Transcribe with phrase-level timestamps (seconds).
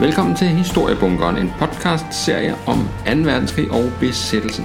[0.00, 2.84] Velkommen til Historiebunkeren, en podcast-serie om 2.
[3.04, 4.64] verdenskrig og besættelsen.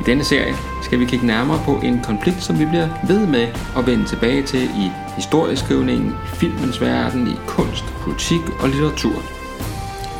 [0.00, 3.48] I denne serie skal vi kigge nærmere på en konflikt, som vi bliver ved med
[3.78, 9.22] at vende tilbage til i historieskrivningen, i filmens verden, i kunst, politik og litteratur.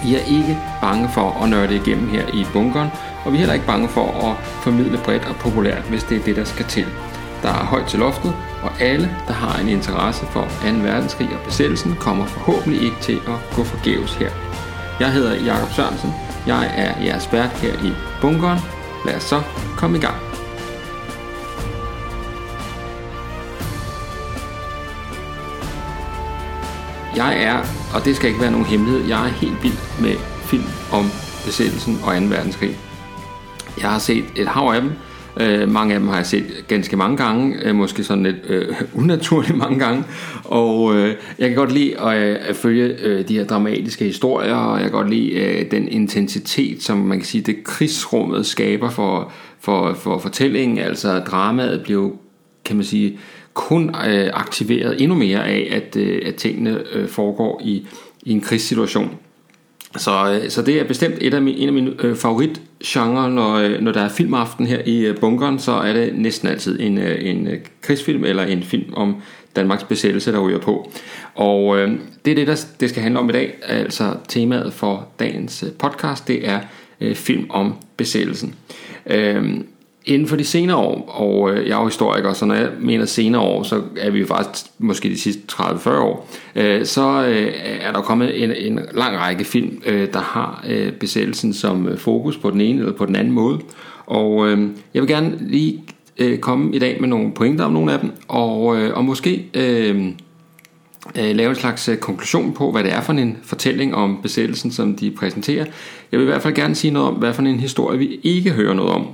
[0.04, 2.88] Vi er ikke bange for at nørde igennem her i bunkeren,
[3.24, 6.24] og vi er heller ikke bange for at formidle bredt og populært, hvis det er
[6.24, 6.86] det, der skal til.
[7.44, 10.48] Der er højt til loftet, og alle, der har en interesse for 2.
[10.82, 14.30] verdenskrig og besættelsen, kommer forhåbentlig ikke til at gå forgæves her.
[15.00, 16.14] Jeg hedder Jakob Sørensen.
[16.46, 18.58] Jeg er jeres vært her i bunkeren.
[19.06, 19.42] Lad os så
[19.76, 20.14] komme i gang.
[27.16, 27.58] Jeg er,
[27.94, 31.10] og det skal ikke være nogen hemmelighed, jeg er helt vild med film om
[31.44, 32.26] besættelsen og 2.
[32.26, 32.78] verdenskrig.
[33.80, 34.92] Jeg har set et hav af dem,
[35.40, 38.66] Øh, mange af dem har jeg set ganske mange gange, øh, måske sådan lidt øh,
[39.02, 40.04] unaturligt mange gange.
[40.44, 44.54] Og øh, jeg kan godt lide at, øh, at følge øh, de her dramatiske historier,
[44.54, 48.90] og jeg kan godt lide øh, den intensitet, som man kan sige, det krigsrummet skaber
[48.90, 50.78] for, for, for fortællingen.
[50.78, 52.10] Altså dramaet bliver
[52.64, 53.18] kan man sige,
[53.54, 57.86] kun øh, aktiveret endnu mere af, at, øh, at tingene øh, foregår i,
[58.22, 59.10] i en krigssituation.
[59.96, 63.54] Så, øh, så det er bestemt et af mine, en af mine øh, favoritgenre, når,
[63.54, 66.98] øh, når der er filmaften her i øh, bunkeren, så er det næsten altid en,
[66.98, 69.16] øh, en øh, krigsfilm eller en film om
[69.56, 70.92] Danmarks besættelse, der ryger på.
[71.34, 71.92] Og øh,
[72.24, 73.54] det er det, der det skal handle om i dag.
[73.62, 76.60] Altså temaet for dagens øh, podcast, det er
[77.00, 78.54] øh, film om besættelsen.
[79.06, 79.54] Øh,
[80.04, 83.04] inden for de senere år, og øh, jeg er jo historiker, så når jeg mener
[83.04, 87.92] senere år, så er vi faktisk måske de sidste 30-40 år, øh, så øh, er
[87.92, 92.36] der kommet en, en lang række film, øh, der har øh, besættelsen som øh, fokus
[92.36, 93.60] på den ene eller på den anden måde.
[94.06, 95.82] Og øh, jeg vil gerne lige
[96.18, 99.44] øh, komme i dag med nogle pointer om nogle af dem, og, øh, og måske...
[99.54, 100.06] Øh,
[101.18, 104.70] øh, lave en slags øh, konklusion på, hvad det er for en fortælling om besættelsen,
[104.70, 105.64] som de præsenterer.
[106.12, 108.50] Jeg vil i hvert fald gerne sige noget om, hvad for en historie vi ikke
[108.50, 109.06] hører noget om.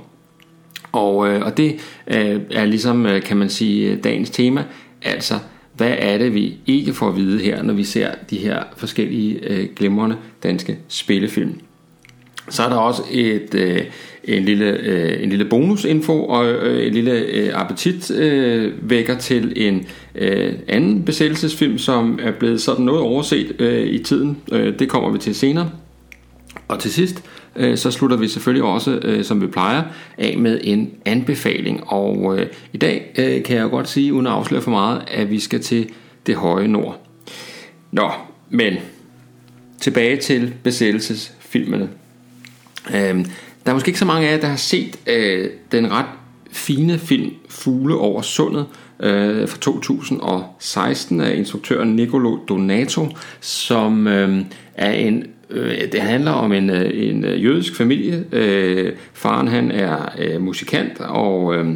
[0.91, 1.75] Og, øh, og det
[2.07, 4.63] øh, er ligesom, øh, kan man sige, øh, dagens tema.
[5.01, 5.39] Altså,
[5.77, 9.39] hvad er det, vi ikke får at vide her, når vi ser de her forskellige
[9.49, 11.59] øh, glimrende danske spillefilm.
[12.49, 13.81] Så er der også et, øh,
[14.23, 19.53] en, lille, øh, en lille bonusinfo og øh, en lille øh, appetit øh, vækker til
[19.55, 19.85] en
[20.15, 24.37] øh, anden besættelsesfilm, som er blevet sådan noget overset øh, i tiden.
[24.51, 25.69] Øh, det kommer vi til senere.
[26.67, 27.23] Og til sidst,
[27.55, 29.83] øh, så slutter vi selvfølgelig også, øh, som vi plejer,
[30.17, 31.83] af med en anbefaling.
[31.87, 35.01] Og øh, i dag øh, kan jeg jo godt sige, uden at afsløre for meget,
[35.07, 35.89] at vi skal til
[36.27, 37.01] det høje nord.
[37.91, 38.11] Nå,
[38.49, 38.73] men
[39.81, 41.89] tilbage til besættelsesfilmene.
[42.95, 43.25] Øhm,
[43.65, 46.05] der er måske ikke så mange af jer, der har set øh, den ret
[46.51, 48.65] fine film Fugle over sundet
[48.99, 53.07] øh, fra 2016 af instruktøren Nicolo Donato,
[53.39, 54.45] som øhm,
[54.75, 58.25] er en Øh, det handler om en, øh, en øh, jødisk familie.
[58.31, 61.67] Øh, faren han er øh, musikant, og, øh,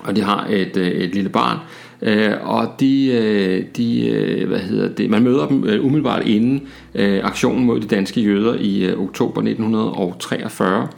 [0.00, 1.58] og de har et, øh, et lille barn.
[2.02, 6.68] Øh, og de, øh, de øh, hvad hedder det, man møder dem øh, umiddelbart inden
[6.94, 10.88] øh, aktionen mod de danske jøder i øh, oktober 1943.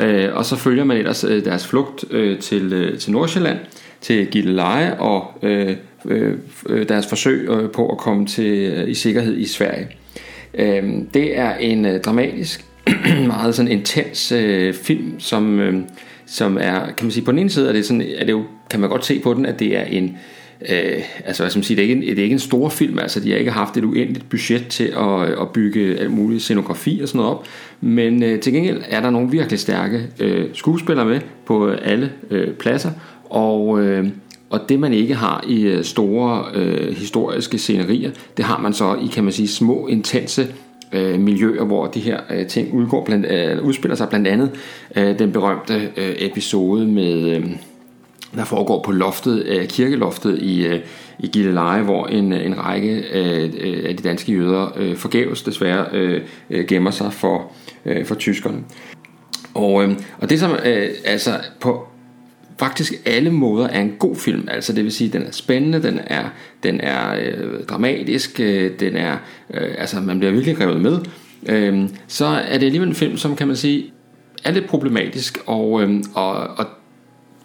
[0.00, 3.58] Øh, og så følger man ellers øh, deres flugt øh, til, øh, til Nordsjælland,
[4.00, 6.34] til Gilleleje og øh, øh,
[6.68, 9.88] øh deres forsøg øh, på at komme til øh, i sikkerhed i Sverige.
[10.58, 10.84] Øh,
[11.14, 12.64] det er en øh, dramatisk,
[13.26, 15.74] meget sådan intens øh, film, som, øh,
[16.26, 18.44] som er, kan man sige, på den ene side er det, sådan, er det jo,
[18.70, 20.16] kan man godt se på den, at det er en,
[20.68, 22.68] øh, altså hvad skal man sige, det er, ikke en, det er ikke en stor
[22.68, 26.10] film, altså de har ikke haft et uendeligt budget til at, øh, at bygge alt
[26.10, 27.46] muligt scenografi og sådan noget op,
[27.80, 32.12] men øh, til gengæld er der nogle virkelig stærke øh, skuespillere med på øh, alle
[32.30, 32.90] øh, pladser,
[33.30, 34.08] og øh,
[34.56, 38.94] og det man ikke har i øh, store øh, historiske scenerier, det har man så
[38.94, 40.46] i, kan man sige, små, intense
[40.92, 44.50] øh, miljøer, hvor de her øh, ting udgår blandt, øh, udspiller sig blandt andet
[44.96, 47.36] øh, den berømte øh, episode med...
[47.36, 47.50] Øh,
[48.34, 50.80] der foregår på loftet, øh, kirkeloftet i, øh,
[51.18, 53.52] i Gilleleje, hvor en, øh, en række øh,
[53.88, 57.52] af de danske jøder øh, forgæves desværre øh, øh, gemmer sig for,
[57.84, 58.58] øh, for tyskerne.
[59.54, 61.86] Og, øh, og det som øh, altså på
[62.58, 64.48] faktisk alle måder er en god film.
[64.50, 66.24] Altså det vil sige, den er spændende, den er,
[66.62, 69.16] den er øh, dramatisk, øh, den er,
[69.54, 70.98] øh, altså man bliver virkelig revet med.
[71.48, 73.92] Øh, så er det alligevel en film, som kan man sige,
[74.44, 76.66] er lidt problematisk, og, øh, og, og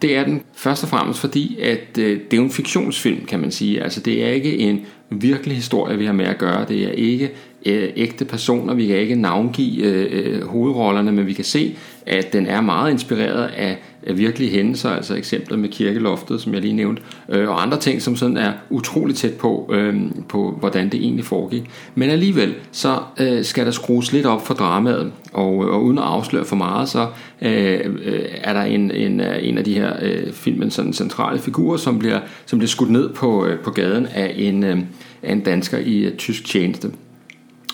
[0.02, 3.40] det er den først og fremmest fordi, at øh, det er jo en fiktionsfilm, kan
[3.40, 3.84] man sige.
[3.84, 6.66] Altså det er ikke en virkelig historie, vi har med at gøre.
[6.68, 7.31] Det er ikke
[7.66, 8.74] Øh, ægte personer.
[8.74, 11.75] Vi kan ikke navngive øh, øh, hovedrollerne, men vi kan se,
[12.06, 16.62] at den er meget inspireret af af virkelige hændelser, altså eksempler med kirkeloftet, som jeg
[16.62, 19.96] lige nævnte, øh, og andre ting, som sådan er utroligt tæt på, øh,
[20.30, 21.69] på hvordan det egentlig foregik.
[21.96, 25.98] Men alligevel, så øh, skal der skrues lidt op for dramaet, og, øh, og uden
[25.98, 27.08] at afsløre for meget, så
[27.42, 31.78] øh, øh, er der en, en, en af de her øh, filmens sådan centrale figurer,
[31.78, 34.78] som bliver, som bliver skudt ned på, øh, på gaden af en, øh,
[35.24, 36.92] af en dansker i øh, tysk tjeneste.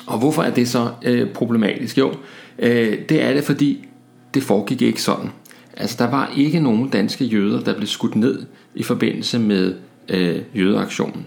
[0.08, 1.98] Og hvorfor er det så øh, problematisk?
[1.98, 2.14] Jo,
[2.60, 3.86] øh, det er det, fordi
[4.34, 5.30] det foregik ikke sådan.
[5.78, 8.46] Altså, der var ikke nogen danske jøder, der blev skudt ned
[8.76, 9.76] i forbindelse med
[10.10, 11.26] øh, jødeaktionen.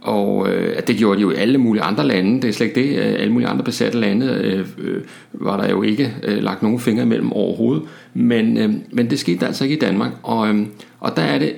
[0.00, 2.42] Og øh, det gjorde de jo i alle mulige andre lande.
[2.42, 2.98] Det er slet ikke det.
[2.98, 5.02] Øh, alle mulige andre besatte lande øh, øh,
[5.32, 7.82] var der jo ikke øh, lagt nogen fingre imellem overhovedet.
[8.14, 10.12] Men, øh, men det skete altså ikke i Danmark.
[10.22, 10.66] Og, øh,
[11.00, 11.52] og der er det,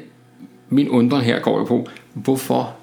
[0.68, 2.76] min undren her går jo på, hvorfor,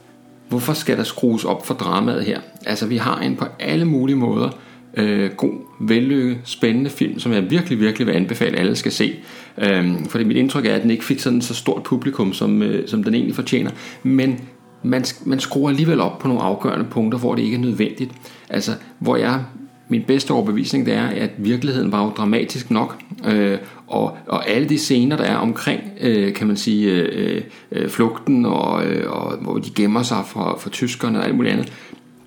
[0.51, 2.39] hvorfor skal der skrues op for dramaet her?
[2.65, 4.49] Altså vi har en på alle mulige måder
[4.97, 9.15] øh, god, vellykket, spændende film, som jeg virkelig, virkelig vil anbefale, alle skal se.
[9.57, 12.87] Øhm, fordi mit indtryk er, at den ikke fik sådan så stort publikum, som, øh,
[12.87, 13.71] som den egentlig fortjener.
[14.03, 14.39] Men
[14.83, 18.11] man, man skruer alligevel op på nogle afgørende punkter, hvor det ikke er nødvendigt.
[18.49, 19.43] Altså, hvor jeg
[19.91, 23.57] min bedste overbevisning det er, at virkeligheden var jo dramatisk nok, øh,
[23.91, 27.41] og, og alle de scener, der er omkring, øh, kan man sige, øh,
[27.71, 31.53] øh, flugten, og, øh, og hvor de gemmer sig fra, fra tyskerne og alt muligt
[31.53, 31.73] andet,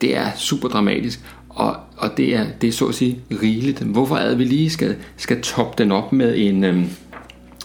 [0.01, 3.81] det er super dramatisk, og, og det, er, det er så at sige rigeligt.
[3.81, 6.65] Hvorfor er det, vi lige skal, skal toppe den op med en...
[6.65, 6.85] Øh,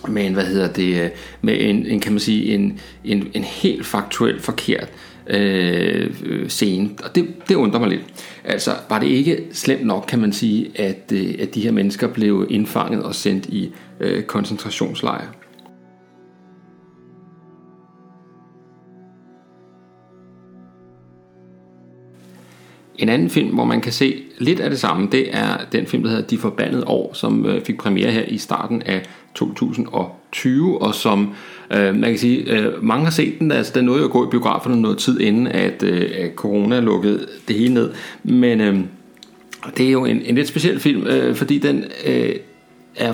[0.08, 1.10] med en, hvad hedder det, øh,
[1.42, 4.90] med en, en kan man sige, en, en, en helt faktuel forkert
[5.30, 6.90] øh, scene.
[7.04, 8.02] Og det, det undrer mig lidt.
[8.44, 12.08] Altså, var det ikke slemt nok, kan man sige, at, øh, at de her mennesker
[12.08, 15.28] blev indfanget og sendt i øh, koncentrationslejre?
[23.00, 26.04] En anden film, hvor man kan se lidt af det samme, det er den film,
[26.04, 29.02] der hedder De Forbandede År, som øh, fik premiere her i starten af
[29.36, 31.36] 2020, og som øh,
[31.72, 34.28] Øh, man kan sige, øh, mange har set den, altså den nåede jo at gå
[34.28, 37.92] i biograferne noget tid inden, at, øh, at corona lukkede det hele ned,
[38.24, 38.80] men øh,
[39.78, 42.36] det er jo en, en lidt speciel film, øh, fordi den øh,
[42.96, 43.14] er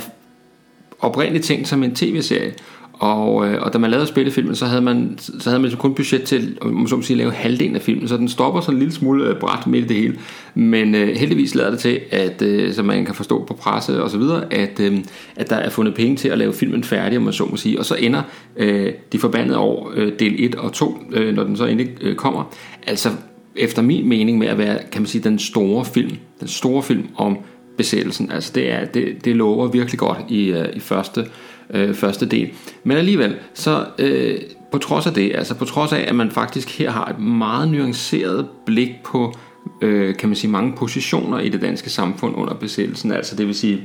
[0.99, 2.53] oprindeligt tænkt som en tv-serie,
[2.99, 5.93] og, øh, og da man lavede spillefilmen, så havde man, så havde man så kun
[5.93, 8.93] budget til at så sige, lave halvdelen af filmen, så den stopper sådan en lille
[8.93, 10.15] smule øh, bræt midt i det hele.
[10.55, 14.09] Men øh, heldigvis lader det til, at øh, så man kan forstå på presse og
[14.09, 14.97] så videre, at, øh,
[15.35, 17.79] at der er fundet penge til at lave filmen færdig, om man så må sige.
[17.79, 18.21] Og så ender
[18.57, 22.15] øh, de forbandede år øh, del 1 og 2, øh, når den så endelig øh,
[22.15, 22.55] kommer,
[22.87, 23.09] altså
[23.55, 27.07] efter min mening med at være, kan man sige, den store film, den store film
[27.15, 27.37] om
[27.77, 28.31] besættelsen.
[28.31, 31.25] Altså det, er, det, det lover virkelig godt i, øh, i første
[31.69, 32.49] øh, første del.
[32.83, 34.37] Men alligevel, så øh,
[34.71, 37.71] på trods af det, altså på trods af, at man faktisk her har et meget
[37.71, 39.33] nuanceret blik på,
[39.81, 43.55] øh, kan man sige, mange positioner i det danske samfund under besættelsen, altså det vil
[43.55, 43.81] sige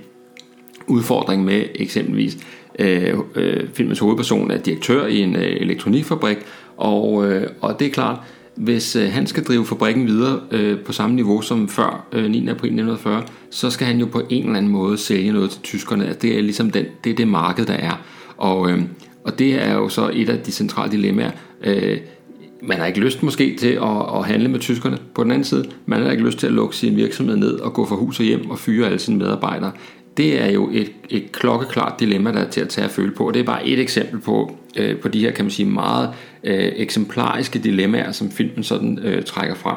[0.86, 2.38] udfordring med eksempelvis
[2.78, 6.38] øh, øh, filmens hovedperson er direktør i en øh, elektronikfabrik,
[6.76, 8.18] og, øh, og det er klart,
[8.60, 12.38] hvis øh, han skal drive fabrikken videre øh, på samme niveau som før øh, 9.
[12.38, 16.06] april 1940, så skal han jo på en eller anden måde sælge noget til tyskerne.
[16.06, 18.02] Altså, det er ligesom den, det, er det marked, der er.
[18.36, 18.82] Og, øh,
[19.24, 21.30] og det er jo så et af de centrale dilemmaer.
[21.64, 21.98] Øh,
[22.62, 24.98] man har ikke lyst måske til at, at handle med tyskerne.
[25.14, 27.72] På den anden side, man har ikke lyst til at lukke sin virksomhed ned og
[27.72, 29.72] gå fra hus og hjem og fyre alle sine medarbejdere.
[30.16, 33.30] Det er jo et, et klokkeklart dilemma, der er til at tage at føle på.
[33.34, 36.10] Det er bare et eksempel på, øh, på de her, kan man sige, meget
[36.44, 39.76] øh, eksemplariske dilemmaer, som filmen sådan øh, trækker frem.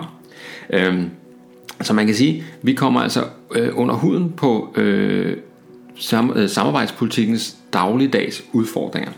[0.69, 1.03] Øh,
[1.81, 3.23] så man kan sige, vi kommer altså
[3.55, 5.37] øh, under huden på øh,
[5.95, 9.11] sam, øh, samarbejdspolitikkens dagligdags udfordringer.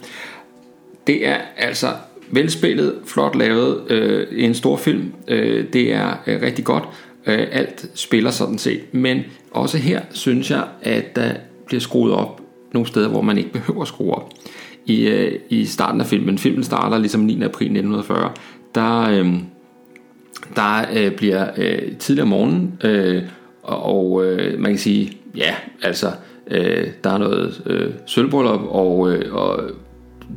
[1.08, 1.88] Det er altså
[2.32, 5.14] velspillet, flot lavet, øh, en stor film.
[5.28, 6.84] Øh, det er øh, rigtig godt.
[7.26, 8.94] Øh, alt spiller sådan set.
[8.94, 9.20] Men
[9.52, 11.32] også her synes jeg, at der
[11.66, 12.42] bliver skruet op
[12.74, 14.30] nogle steder, hvor man ikke behøver at skrue op.
[14.86, 17.34] I, øh, I starten af filmen, filmen starter ligesom 9.
[17.44, 18.32] april 1940,
[18.76, 19.34] der, øh,
[20.56, 23.24] der øh, bliver øh, tidligere om morgenen, øh,
[23.64, 26.12] og øh, man kan sige, ja, altså,
[26.52, 29.60] øh, der er noget øh, sølvbrøllup, og, øh, og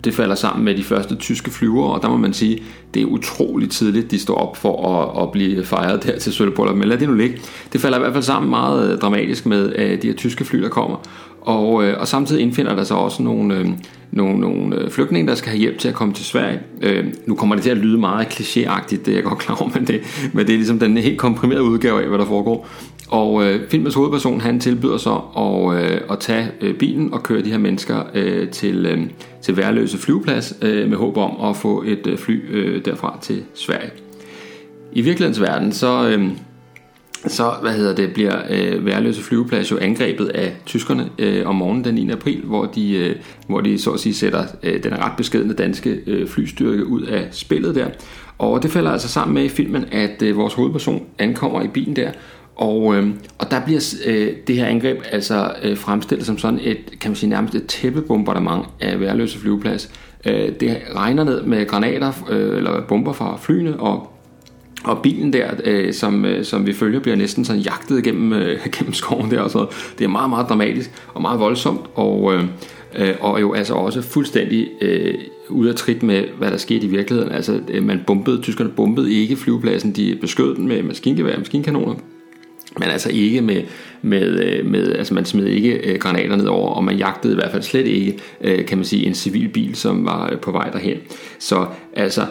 [0.05, 2.63] det falder sammen med de første tyske flyvere, og der må man sige,
[2.95, 6.77] det er utroligt tidligt, de står op for at, at blive fejret der til sølvbryllup,
[6.77, 7.39] men lad det nu ligge.
[7.73, 10.63] Det falder i hvert fald sammen meget øh, dramatisk med at de her tyske fly,
[10.63, 10.97] der kommer,
[11.41, 13.79] og, øh, og samtidig indfinder der sig også nogle,
[14.11, 16.61] nogle, nogle flygtninge, der skal have hjælp til at komme til Sverige.
[16.83, 19.71] Øh, nu kommer det til at lyde meget klichéagtigt, det er jeg godt klar over,
[19.75, 20.01] men det,
[20.33, 22.69] men det er ligesom den helt komprimerede udgave af, hvad der foregår.
[23.11, 27.43] Og øh, filmens hovedperson, han tilbyder så at, øh, at tage øh, bilen og køre
[27.43, 29.07] de her mennesker øh, til, øh,
[29.43, 33.43] til værløse flyveplads øh, med håb om at få et øh, fly øh, derfra til
[33.55, 33.91] Sverige.
[34.93, 36.09] I virkelighedens verden, så...
[36.09, 36.29] Øh,
[37.27, 41.85] så hvad hedder det, bliver øh, Værløse flyveplads jo angrebet af tyskerne øh, om morgenen
[41.85, 42.11] den 9.
[42.11, 46.01] april, hvor de, øh, hvor de så at sige sætter øh, den ret beskedende danske
[46.07, 47.87] øh, flystyrke ud af spillet der.
[48.39, 51.97] Og det falder altså sammen med i filmen, at øh, vores hovedperson ankommer i bilen
[51.97, 52.11] der,
[52.59, 57.01] og, øh, og der bliver øh, det her angreb altså øh, fremstillet som sådan et,
[57.01, 59.91] kan man sige, nærmest et tæppebombardement af Værløse flyveplads.
[60.27, 64.13] Øh, det regner ned med granater øh, eller bomber fra flyene, og
[64.85, 68.59] og bilen der, øh, som, øh, som vi følger, bliver næsten sådan jagtet gennem, øh,
[68.77, 69.41] gennem skoven der.
[69.41, 69.67] Og så.
[69.99, 71.81] Det er meget, meget dramatisk og meget voldsomt.
[71.95, 72.45] Og, øh,
[72.99, 75.15] øh, og jo altså også fuldstændig øh,
[75.49, 77.33] ude af trit med, hvad der skete i virkeligheden.
[77.33, 81.95] Altså, øh, man bombede, tyskerne bombede ikke flyvepladsen, de beskød den med maskingevær og maskinkanoner.
[82.79, 83.63] Men altså ikke med,
[84.03, 87.37] med, øh, med altså man smed ikke øh, granater ned over, og man jagtede i
[87.37, 90.71] hvert fald slet ikke, øh, kan man sige, en civil bil, som var på vej
[90.71, 90.99] derhen.
[91.39, 91.67] Så
[91.97, 92.27] altså,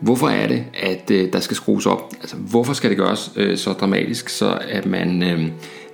[0.00, 2.12] hvorfor er det, at der skal skrues op?
[2.20, 5.22] Altså, hvorfor skal det gøres så dramatisk, så at man,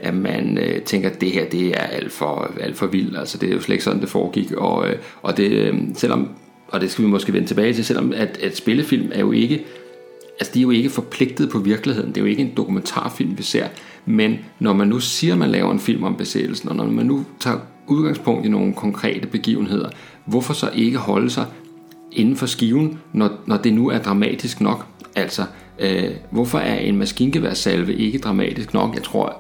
[0.01, 3.19] at man tænker, at det her det er alt for, alt for vildt.
[3.19, 4.53] Altså, det er jo slet ikke sådan, det foregik.
[4.53, 4.87] Og,
[5.23, 6.29] og det, selvom,
[6.69, 9.65] og det skal vi måske vende tilbage til, selvom at, at spillefilm er jo ikke
[10.43, 12.09] altså de er jo ikke forpligtet på virkeligheden.
[12.09, 13.67] Det er jo ikke en dokumentarfilm, vi ser.
[14.07, 17.07] Men når man nu siger, at man laver en film om besættelsen, og når man
[17.07, 19.89] nu tager udgangspunkt i nogle konkrete begivenheder,
[20.25, 21.47] hvorfor så ikke holde sig
[22.13, 24.87] inden for skiven, når, når det nu er dramatisk nok?
[25.17, 25.45] Altså,
[25.79, 28.95] øh, hvorfor er en maskingeværsalve ikke dramatisk nok?
[28.95, 29.37] Jeg tror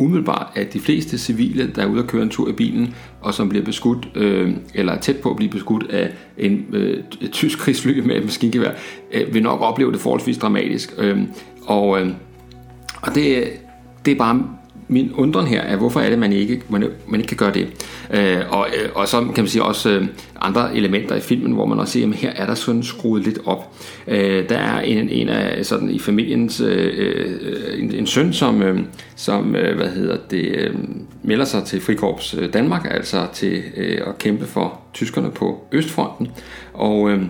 [0.00, 3.34] umiddelbart, at de fleste civile, der er ude og køre en tur i bilen, og
[3.34, 7.58] som bliver beskudt, øh, eller er tæt på at blive beskudt af en øh, tysk
[7.58, 8.70] krigsfly med et maskingevær,
[9.12, 10.94] øh, vil nok opleve det forholdsvis dramatisk.
[10.98, 11.18] Øh,
[11.66, 12.08] og, øh,
[13.02, 13.44] og det,
[14.04, 14.42] det er bare
[14.90, 17.68] min undren her er, hvorfor er det, man ikke, man, man ikke kan gøre det.
[18.10, 20.06] Øh, og, øh, og så kan man sige også øh,
[20.40, 23.38] andre elementer i filmen, hvor man også siger, at her er der sådan skruet lidt
[23.46, 23.74] op.
[24.06, 28.62] Øh, der er en, en af sådan i familiens øh, øh en, en søn, som,
[28.62, 28.80] øh,
[29.16, 30.74] som øh, hvad hedder det, øh,
[31.22, 36.28] melder sig til Frikorps øh, Danmark, altså til øh, at kæmpe for tyskerne på Østfronten.
[36.72, 37.22] Og øh,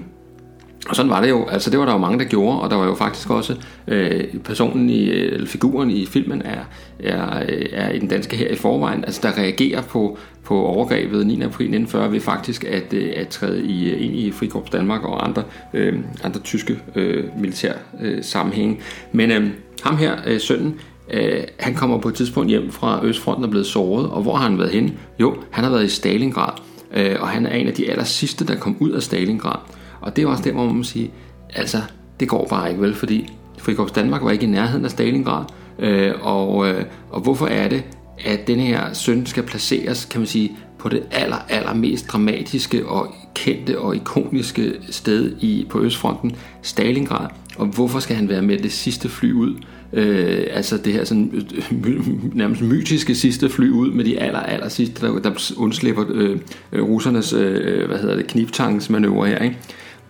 [0.88, 2.76] og sådan var det jo, altså det var der jo mange, der gjorde, og der
[2.76, 3.56] var jo faktisk også
[3.88, 6.60] øh, personen i, eller figuren i filmen er,
[6.98, 11.32] er, er i den danske her i forvejen, altså der reagerer på, på overgrebet 9.
[11.34, 15.28] april 1940 ved faktisk at, øh, at træde i, øh, ind i Frikorps Danmark og
[15.28, 15.42] andre,
[15.74, 18.80] øh, andre tyske øh, militær øh, sammenhænge.
[19.12, 19.50] Men øh,
[19.82, 20.80] ham her, øh, sønnen,
[21.12, 24.34] øh, han kommer på et tidspunkt hjem fra Østfronten og er blevet såret, og hvor
[24.34, 24.98] har han været hen?
[25.20, 26.52] Jo, han har været i Stalingrad,
[26.96, 29.58] øh, og han er en af de aller sidste, der kom ud af Stalingrad.
[30.00, 31.10] Og det er også der, hvor man må sige,
[31.54, 31.78] altså,
[32.20, 35.44] det går bare ikke vel, fordi Frikorps Danmark var ikke i nærheden af Stalingrad,
[35.78, 37.82] øh, og, øh, og hvorfor er det,
[38.24, 42.86] at den her søn skal placeres, kan man sige, på det aller, aller mest dramatiske
[42.86, 47.26] og kendte og ikoniske sted i, på Østfronten, Stalingrad,
[47.56, 49.54] og hvorfor skal han være med det sidste fly ud?
[49.92, 51.44] Øh, altså det her sådan,
[51.86, 56.38] øh, nærmest mytiske sidste fly ud med de aller, aller sidste, der, der undslipper øh,
[56.72, 59.58] øh russernes øh, hvad hedder det, kniptangsmanøvre her, ikke?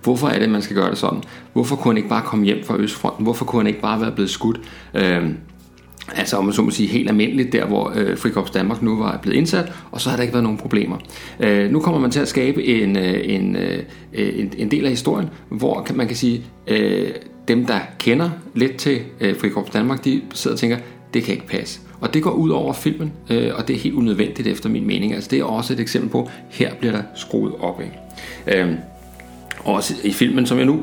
[0.02, 1.23] Hvorfor er det, man skal gøre det sådan?
[1.52, 3.25] Hvorfor kunne han ikke bare komme hjem fra Østfronten?
[3.25, 4.61] Hvorfor kunne han ikke bare være blevet skudt?
[4.95, 5.30] Øh,
[6.16, 9.19] altså om man så må sige helt almindeligt, der hvor øh, Frikorps Danmark nu var
[9.23, 10.97] blevet indsat, og så har der ikke været nogen problemer.
[11.40, 14.90] Øh, nu kommer man til at skabe en, øh, en, øh, en, en del af
[14.90, 17.09] historien, hvor man kan sige, øh,
[17.49, 20.78] dem der kender lidt til øh, Frikorps Danmark, de sidder og tænker,
[21.14, 21.80] det kan ikke passe.
[22.00, 25.14] Og det går ud over filmen, øh, og det er helt unødvendigt efter min mening.
[25.14, 27.80] Altså det er også et eksempel på, her bliver der skruet op.
[27.80, 28.62] Ikke?
[28.62, 28.75] Øh,
[29.64, 30.81] også i filmen, som jeg nu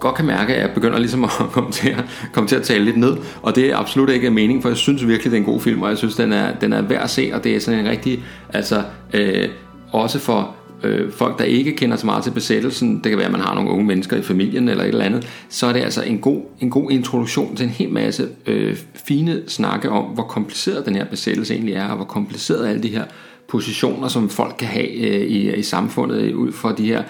[0.00, 2.84] godt kan mærke, at jeg begynder ligesom at komme til at, komme til at tale
[2.84, 3.16] lidt ned.
[3.42, 5.82] Og det er absolut ikke mening, for jeg synes virkelig, det er en god film,
[5.82, 7.90] og jeg synes, den er, den er værd at se, og det er sådan en
[7.90, 9.48] rigtig, altså øh,
[9.92, 13.32] også for øh, folk, der ikke kender så meget til besættelsen, det kan være, at
[13.32, 16.02] man har nogle unge mennesker i familien eller et eller andet, så er det altså
[16.02, 20.86] en god, en god introduktion til en hel masse øh, fine snakke om, hvor kompliceret
[20.86, 23.04] den her besættelse egentlig er, og hvor kompliceret alle de her
[23.48, 27.02] positioner, som folk kan have øh, i, i samfundet ud fra de her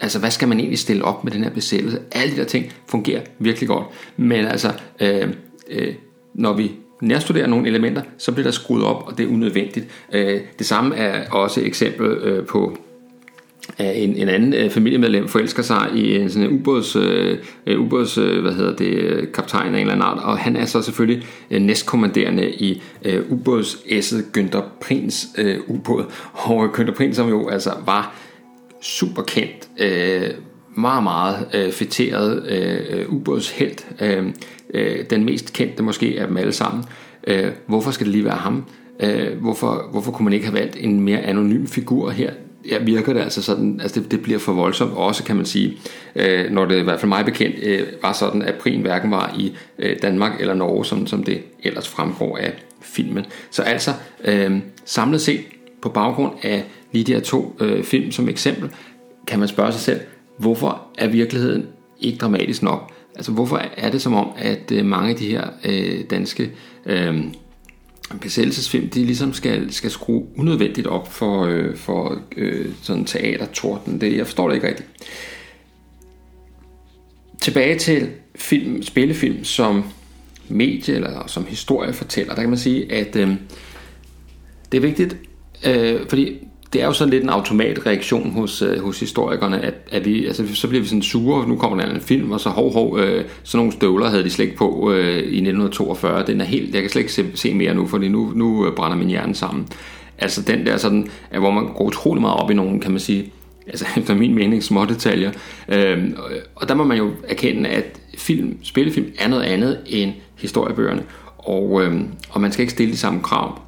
[0.00, 1.98] altså hvad skal man egentlig stille op med den her besættelse?
[2.12, 3.86] Alle de der ting fungerer virkelig godt.
[4.16, 5.28] Men altså, øh,
[5.70, 5.94] øh,
[6.34, 6.72] når vi
[7.02, 9.86] nærstuderer nogle elementer, så bliver der skruet op, og det er unødvendigt.
[10.12, 12.78] Øh, det samme er også et eksempel øh, på
[13.78, 17.80] at en, en anden øh, familiemedlem forelsker sig i en sådan en ubåds, øh, øh
[17.80, 20.82] ubåds øh, hvad hedder det, kaptajn af en eller anden art, og han er så
[20.82, 26.04] selvfølgelig øh, næstkommanderende i øh, ubåds-esset Günther Prins øh, ubåd.
[26.32, 28.14] Og Günther Prins, som jo altså var
[28.86, 30.30] super kendt, øh,
[30.76, 33.86] meget, meget øh, fætteret øh, øh ubådshelt.
[34.00, 34.26] Øh,
[34.74, 36.84] øh, den mest kendte måske af dem alle sammen.
[37.26, 38.64] Øh, hvorfor skal det lige være ham?
[39.00, 42.30] Øh, hvorfor, hvorfor kunne man ikke have valgt en mere anonym figur her?
[42.70, 45.78] ja, virker det altså sådan, altså det, det bliver for voldsomt også, kan man sige,
[46.16, 49.34] øh, når det i hvert fald mig bekendt øh, var sådan, at Prin hverken var
[49.38, 53.26] i øh, Danmark eller Norge, som, som det ellers fremgår af filmen.
[53.50, 53.90] Så altså,
[54.24, 55.40] øh, samlet set,
[55.82, 58.70] på baggrund af lige de her to øh, film som eksempel,
[59.26, 60.00] kan man spørge sig selv,
[60.38, 61.66] hvorfor er virkeligheden
[62.00, 62.92] ikke dramatisk nok?
[63.14, 66.50] Altså hvorfor er det som om, at øh, mange af de her øh, danske
[66.86, 67.24] øh,
[68.20, 74.00] besættelsesfilm, de ligesom skal, skal skrue unødvendigt op for, øh, for øh, sådan teatertorden.
[74.00, 74.88] Det, jeg forstår det ikke rigtigt.
[77.40, 79.84] Tilbage til film, spillefilm som
[80.48, 83.28] medie eller som historiefortæller, der kan man sige, at øh,
[84.72, 85.16] det er vigtigt,
[85.66, 86.38] øh, fordi
[86.72, 90.54] det er jo sådan lidt en automatreaktion hos, øh, hos historikerne, at, at vi, altså,
[90.54, 93.24] så bliver vi sådan sure, nu kommer der en film, og så hov, hov, øh,
[93.42, 96.82] sådan nogle støvler havde de slet ikke på øh, i 1942, den er helt, jeg
[96.82, 99.68] kan slet ikke se, se mere nu, fordi nu, nu øh, brænder min hjerne sammen.
[100.18, 103.00] Altså den der sådan, at hvor man går utrolig meget op i nogen, kan man
[103.00, 103.32] sige,
[103.66, 105.32] altså efter min mening, små detaljer.
[105.68, 106.04] Øh,
[106.54, 111.02] og der må man jo erkende, at film, spillefilm er noget andet end historiebøgerne,
[111.38, 113.65] og, øh, og man skal ikke stille de samme krav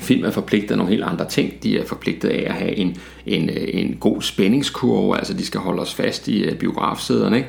[0.00, 1.62] Film er forpligtet af nogle helt andre ting.
[1.62, 2.96] De er forpligtet af at have en,
[3.26, 7.48] en, øh, en god spændingskurve, altså de skal holde os fast i øh, biografsæderne, ikke?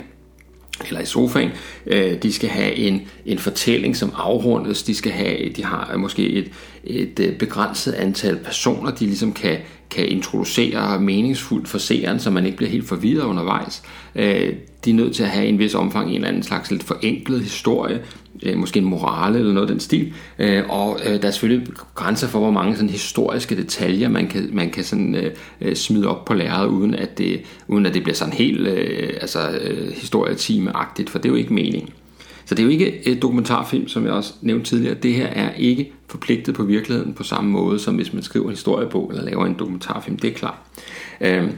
[0.87, 1.49] eller i sofaen.
[1.85, 4.83] Øh, de skal have en, en fortælling, som afrundes.
[4.83, 6.51] De skal have, de har måske et,
[6.83, 9.57] et begrænset antal personer, de ligesom kan,
[9.95, 13.83] kan introducere meningsfuldt for seeren, så man ikke bliver helt forvirret undervejs.
[14.15, 14.53] Øh,
[14.85, 17.41] de er nødt til at have en vis omfang en eller anden slags lidt forenklet
[17.41, 18.01] historie,
[18.43, 20.13] øh, måske en morale eller noget af den stil.
[20.39, 24.49] Øh, og øh, der er selvfølgelig grænser for, hvor mange sådan historiske detaljer, man kan,
[24.53, 25.31] man kan sådan, øh,
[25.61, 29.13] øh smide op på lærredet, uden at det, uden at det bliver sådan helt øh,
[29.21, 29.91] altså, øh,
[31.07, 31.89] for det er jo ikke meningen.
[32.45, 34.95] Så det er jo ikke et dokumentarfilm, som jeg også nævnte tidligere.
[34.95, 38.51] Det her er ikke forpligtet på virkeligheden på samme måde, som hvis man skriver en
[38.51, 40.17] historiebog eller laver en dokumentarfilm.
[40.17, 40.57] Det er klart.
[41.21, 41.49] Øh,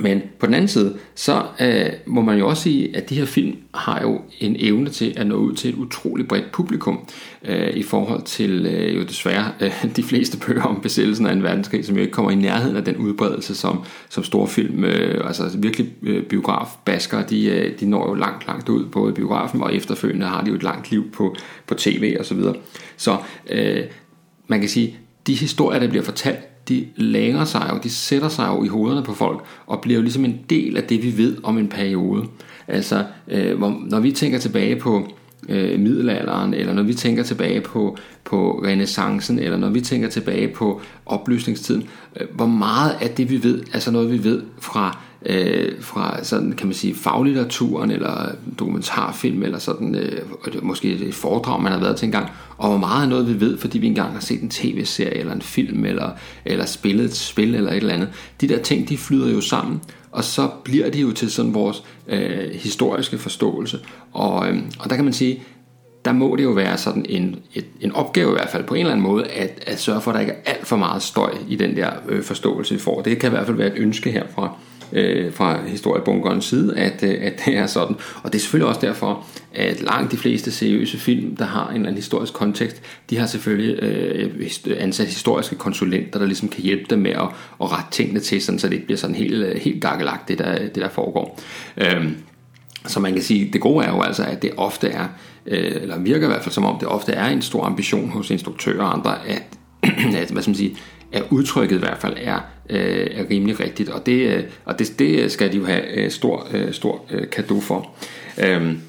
[0.00, 3.24] men på den anden side, så øh, må man jo også sige, at de her
[3.24, 7.08] film har jo en evne til at nå ud til et utroligt bredt publikum
[7.44, 11.42] øh, i forhold til øh, jo desværre øh, de fleste bøger om besættelsen af en
[11.42, 15.26] verdenskrig, som jo ikke kommer i nærheden af den udbredelse, som, som store film, øh,
[15.26, 19.62] altså virkelig øh, biografbasker, de, øh, de når jo langt, langt ud både i biografen,
[19.62, 21.36] og efterfølgende har de jo et langt liv på,
[21.66, 22.54] på tv og så videre.
[22.96, 23.16] Så
[23.50, 23.80] øh,
[24.46, 24.96] man kan sige,
[25.26, 29.02] de historier, der bliver fortalt, de længer sig jo, de sætter sig jo i hovederne
[29.02, 32.24] på folk, og bliver jo ligesom en del af det, vi ved om en periode.
[32.68, 35.08] Altså, øh, hvor, når vi tænker tilbage på
[35.48, 40.48] øh, middelalderen, eller når vi tænker tilbage på, på renaissancen, eller når vi tænker tilbage
[40.48, 41.88] på oplysningstiden,
[42.20, 46.52] øh, hvor meget af det, vi ved, altså noget, vi ved fra øh, fra sådan
[46.52, 50.20] kan man sige faglitteraturen eller dokumentarfilm eller sådan øh,
[50.62, 53.58] måske et foredrag man har været til engang og hvor meget af noget vi ved
[53.58, 56.10] fordi vi engang har set en tv-serie eller en film eller,
[56.44, 58.08] eller spillet et spil eller et eller andet
[58.40, 59.80] de der ting de flyder jo sammen
[60.12, 63.78] og så bliver det jo til sådan vores øh, historiske forståelse
[64.12, 65.42] og, øh, og der kan man sige
[66.04, 68.80] der må det jo være sådan en, et, en opgave i hvert fald på en
[68.80, 71.34] eller anden måde, at, at sørge for, at der ikke er alt for meget støj
[71.48, 73.02] i den der øh, forståelse, vi får.
[73.02, 74.56] Det kan i hvert fald være et ønske herfra
[74.92, 77.96] øh, fra historiebunkerens side, at, øh, at det er sådan.
[78.22, 81.74] Og det er selvfølgelig også derfor, at langt de fleste seriøse film, der har en
[81.74, 86.84] eller anden historisk kontekst, de har selvfølgelig øh, ansat historiske konsulenter, der ligesom kan hjælpe
[86.90, 87.28] dem med at,
[87.62, 90.38] at rette tingene til, sådan, så det ikke bliver sådan helt, øh, helt gakkelagt, det
[90.38, 91.40] der, det der foregår.
[91.76, 92.08] Øh,
[92.86, 95.06] så man kan sige, det gode er jo altså, at det ofte er,
[95.46, 98.30] øh, eller virker i hvert fald som om, det ofte er en stor ambition hos
[98.30, 99.42] instruktører og andre, at,
[100.22, 100.76] at hvad skal man sige,
[101.14, 104.98] at udtrykket i hvert fald er, øh, er rimelig rigtigt, og det, øh, og det,
[104.98, 107.90] det skal de jo have øh, stor, øh, stor øh, kado for.
[108.44, 108.80] Øhm,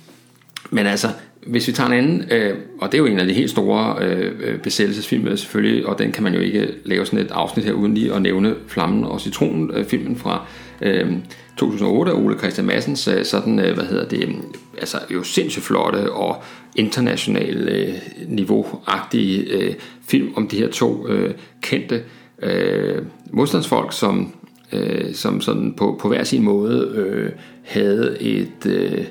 [0.70, 1.08] men altså,
[1.46, 3.96] hvis vi tager en anden, øh, og det er jo en af de helt store
[4.02, 7.74] øh, øh besættelsesfilm selvfølgelig, og den kan man jo ikke lave sådan et afsnit her
[7.74, 10.46] uden lige at nævne Flammen og Citronen, øh, filmen fra
[10.82, 11.14] øh,
[11.58, 15.66] 2008 af Ole Christian Massens, øh, sådan, øh, hvad hedder det, mm, altså jo sindssygt
[15.66, 16.44] flotte og
[16.76, 17.94] international øh,
[18.28, 19.74] niveauagtige øh,
[20.08, 22.04] film om de her to øh, kendte
[22.42, 24.34] øh, modstandsfolk, som,
[24.72, 27.32] øh, som sådan på, på hver sin måde øh,
[27.64, 29.06] havde et, øh,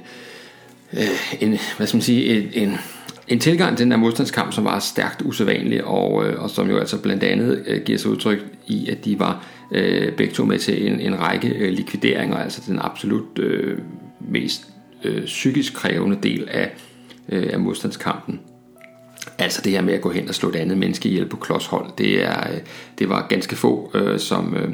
[0.92, 2.76] øh, en, hvad skal man sige, et, en,
[3.28, 6.78] en tilgang til den her modstandskamp, som var stærkt usædvanlig, og, øh, og som jo
[6.78, 10.58] altså blandt andet øh, giver sig udtryk i, at de var øh, begge to med
[10.58, 13.78] til en, en række øh, likvideringer, altså den absolut øh,
[14.20, 14.66] mest
[15.04, 16.70] øh, psykisk krævende del af,
[17.28, 18.40] øh, af modstandskampen.
[19.38, 21.90] Altså det her med at gå hen og slå et andet menneske ihjel på klodshold,
[21.98, 22.60] det, er, øh,
[22.98, 24.68] det var ganske få, øh, som, øh,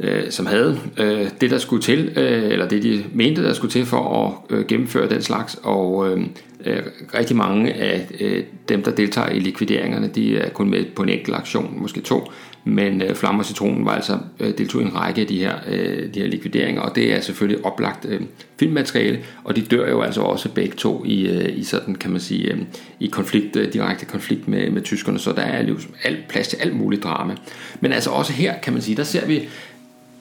[0.00, 3.72] øh, som havde øh, det, der skulle til, øh, eller det, de mente, der skulle
[3.72, 5.58] til for at øh, gennemføre den slags.
[5.62, 6.26] Og, øh,
[6.64, 6.82] øh,
[7.14, 11.08] rigtig mange af øh, dem, der deltager i likvideringerne, de er kun med på en
[11.08, 12.30] enkelt aktion, måske to,
[12.64, 15.54] men øh, Flamme og Citronen var altså øh, deltog i en række af de her,
[15.70, 18.20] øh, de her likvideringer, og det er selvfølgelig oplagt øh,
[18.58, 22.20] filmmateriale, og de dør jo altså også begge to i, øh, i sådan, kan man
[22.20, 22.58] sige, øh,
[23.00, 26.56] i konflikt, øh, direkte konflikt med, med tyskerne, så der er jo alt, plads til
[26.56, 27.34] alt muligt drama.
[27.80, 29.48] Men altså også her, kan man sige, der ser vi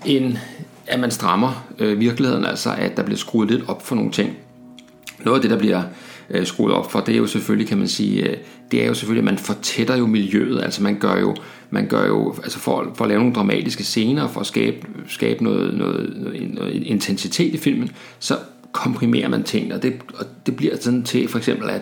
[0.06, 0.38] en,
[0.88, 4.38] at man strammer øh, virkeligheden, altså at der bliver skruet lidt op for nogle ting.
[5.26, 5.84] Noget af det, der bliver
[6.30, 8.38] øh, skruet op for, det er jo selvfølgelig, kan man sige, øh,
[8.72, 11.36] det er jo selvfølgelig, at man fortætter jo miljøet, altså man gør jo,
[11.70, 15.44] man gør jo altså for, for at lave nogle dramatiske scener, for at skabe, skabe
[15.44, 18.38] noget, noget, noget, noget intensitet i filmen, så
[18.72, 21.82] komprimerer man ting, og det, og det bliver sådan til for eksempel, at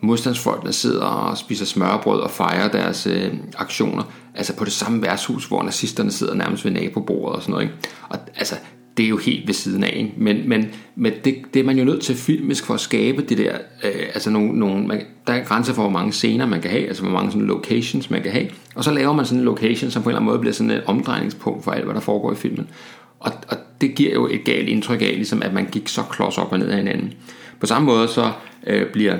[0.00, 4.02] modstandsfolkene sidder og spiser smørbrød og fejrer deres øh, aktioner,
[4.34, 7.64] altså på det samme værtshus, hvor nazisterne sidder nærmest ved nabobordet og sådan noget.
[7.64, 7.74] Ikke?
[8.08, 8.54] Og altså,
[8.96, 9.92] det er jo helt ved siden af.
[9.96, 10.12] Ikke?
[10.16, 13.38] Men, men, men det, det er man jo nødt til filmisk for at skabe det
[13.38, 13.52] der,
[13.84, 16.86] øh, altså nogle, nogle, man, der er grænser for, hvor mange scener man kan have,
[16.86, 19.90] altså hvor mange sådan locations man kan have, og så laver man sådan en location,
[19.90, 22.32] som på en eller anden måde bliver sådan et omdrejningspunkt for alt, hvad der foregår
[22.32, 22.68] i filmen.
[23.20, 26.38] Og, og det giver jo et galt indtryk af, ligesom at man gik så klods
[26.38, 27.12] op og ned af hinanden.
[27.60, 28.32] På samme måde så
[28.66, 29.16] øh, bliver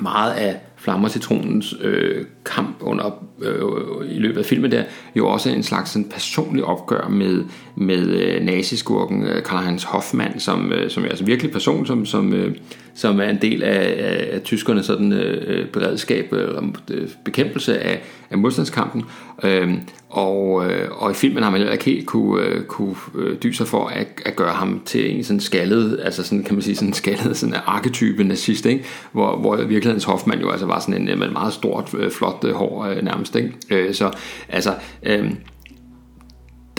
[0.00, 4.84] meget af Flammer Citronens øh, kamp under, øh, i løbet af filmen der,
[5.16, 7.44] jo også en slags sådan, personlig opgør med,
[7.76, 12.32] med øh, naziskurken øh, Karl-Heinz Hoffmann, som, øh, som er altså virkelig person, som, som,
[12.32, 12.56] øh,
[12.94, 17.78] som er en del af, af, af tyskernes sådan, øh, øh beredskab øh, øh, bekæmpelse
[17.78, 19.04] af, af modstandskampen.
[19.42, 19.72] Øh,
[20.08, 23.56] og, øh, og i filmen har man heller ikke helt kunne, øh, kunne øh, dyse
[23.56, 26.76] sig for at, at gøre ham til en sådan skaldet, altså sådan kan man sige
[26.76, 28.84] sådan skaldet sådan arketype nazist, ikke?
[29.12, 33.04] Hvor, hvor virkelighedens Hoffmann jo altså var sådan en med meget stort, flot hår øh,
[33.04, 33.52] nærmest, ikke?
[33.70, 34.10] Øh, så
[34.48, 35.30] altså, øh,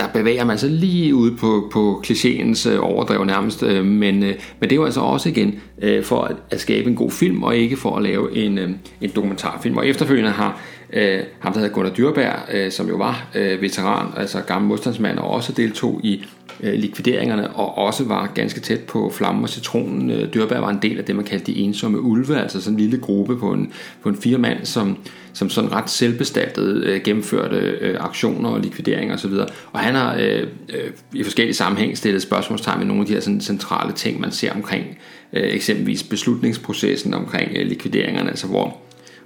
[0.04, 4.34] der bevæger man sig lige ude på, på klichéens øh, overdrev nærmest, øh, men, øh,
[4.60, 7.44] men det er jo altså også igen øh, for at, at skabe en god film,
[7.44, 8.70] og ikke for at lave en, øh,
[9.02, 9.78] en dokumentarfilm.
[9.78, 10.62] Og efterfølgende har
[10.94, 15.18] øh, ham, der hedder Gunnar Dyrberg, øh, som jo var øh, veteran, altså gammel modstandsmand,
[15.18, 16.26] og også deltog i
[16.64, 20.12] øh, likvideringerne, og også var ganske tæt på Flammen og Citronen.
[20.12, 22.80] Øh, Dyrberg var en del af det, man kaldte de ensomme ulve, altså sådan en
[22.80, 24.98] lille gruppe på en, på en fire mand, som,
[25.34, 29.32] som sådan ret selvbestaltet øh, gennemførte øh, aktioner og likvideringer osv.
[29.32, 33.14] Og, og han har øh, øh, i forskellige sammenhæng stillet spørgsmålstegn med nogle af de
[33.14, 34.86] her sådan, centrale ting, man ser omkring
[35.34, 38.78] øh, eksempelvis beslutningsprocessen omkring øh, likvideringerne, altså hvor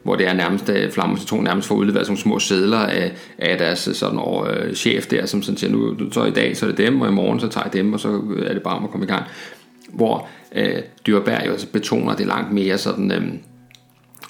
[0.07, 3.57] hvor det er nærmest, øh, Flamme Citron nærmest får udleveret sådan små sædler af, af
[3.57, 6.65] deres øh, sådan, og, øh, chef der, som sådan siger, nu så i dag så
[6.65, 8.63] er det dem, og i morgen så tager jeg dem, og så øh, er det
[8.63, 9.23] bare om at komme i gang.
[9.93, 10.75] Hvor øh,
[11.07, 13.11] Dyrberg jo altså betoner det langt mere sådan...
[13.11, 13.23] Øh,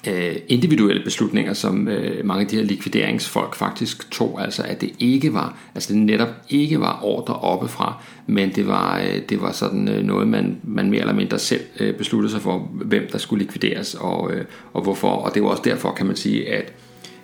[0.06, 4.90] øh, individuelle beslutninger, som øh, mange af de her likvideringsfolk faktisk tog, altså at det
[4.98, 9.52] ikke var, altså det netop ikke var ordre oppefra, men det var, øh, det var
[9.52, 13.18] sådan øh, noget, man, man mere eller mindre selv øh, besluttede sig for, hvem der
[13.18, 16.72] skulle likvideres og, øh, og hvorfor, og det var også derfor, kan man sige, at,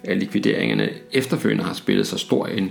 [0.05, 2.71] at likvideringerne efterfølgende har spillet så stor en,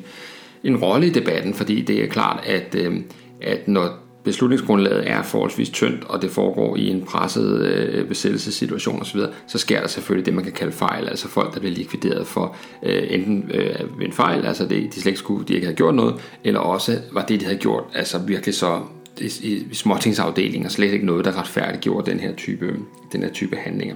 [0.63, 2.95] en rolle i debatten, fordi det er klart, at, øh,
[3.41, 9.19] at når beslutningsgrundlaget er forholdsvis tyndt, og det foregår i en presset øh, besættelsessituation osv.,
[9.47, 12.55] så sker der selvfølgelig det, man kan kalde fejl, altså folk, der bliver likvideret for
[12.83, 15.77] øh, enten øh, ved en fejl, altså det, de slet ikke skulle, de ikke havde
[15.77, 18.79] gjort noget, eller også var det, de havde gjort, altså virkelig så
[19.21, 22.75] i småtingsafdelinger slet ikke noget, der retfærdiggjorde den her type,
[23.11, 23.95] den her type handlinger.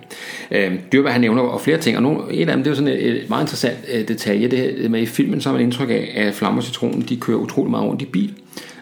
[0.51, 2.75] Øh, Dyrberg han nævner og flere ting, og nogle, en af dem det er jo
[2.75, 5.89] sådan et, et meget interessant øh, detalje, det med i filmen, så har man indtryk
[5.89, 8.33] af, at Flammer Citronen, de kører utrolig meget rundt i bil,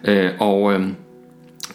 [0.07, 0.87] øh, og øh,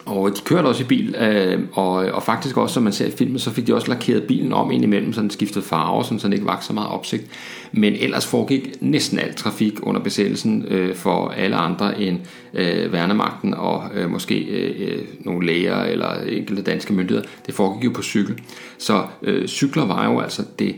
[0.05, 3.11] og de kørte også i bil, øh, og, og faktisk også, som man ser i
[3.11, 6.33] filmen, så fik de også lakeret bilen om indimellem, så den skiftede farve, så den
[6.33, 7.23] ikke var så meget opsigt.
[7.71, 12.19] Men ellers foregik næsten al trafik under besættelsen øh, for alle andre end
[12.53, 17.27] øh, værnemagten og øh, måske øh, øh, nogle læger eller enkelte danske myndigheder.
[17.45, 18.39] Det foregik jo på cykel.
[18.77, 20.75] Så øh, cykler var jo altså det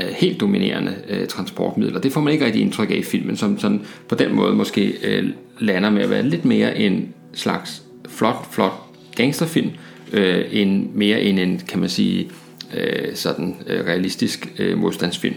[0.00, 3.36] øh, helt dominerende øh, transportmiddel, og det får man ikke rigtig indtryk af i filmen,
[3.36, 7.85] som sådan på den måde måske øh, lander med at være lidt mere en slags
[8.08, 8.72] flot, flot
[9.16, 9.70] gangsterfilm,
[10.12, 12.30] øh, en, mere end en, kan man sige,
[12.76, 15.34] øh, sådan øh, realistisk øh, modstandsfilm.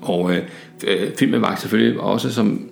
[0.00, 0.42] Og øh,
[0.86, 2.70] øh, filmen var selvfølgelig også, som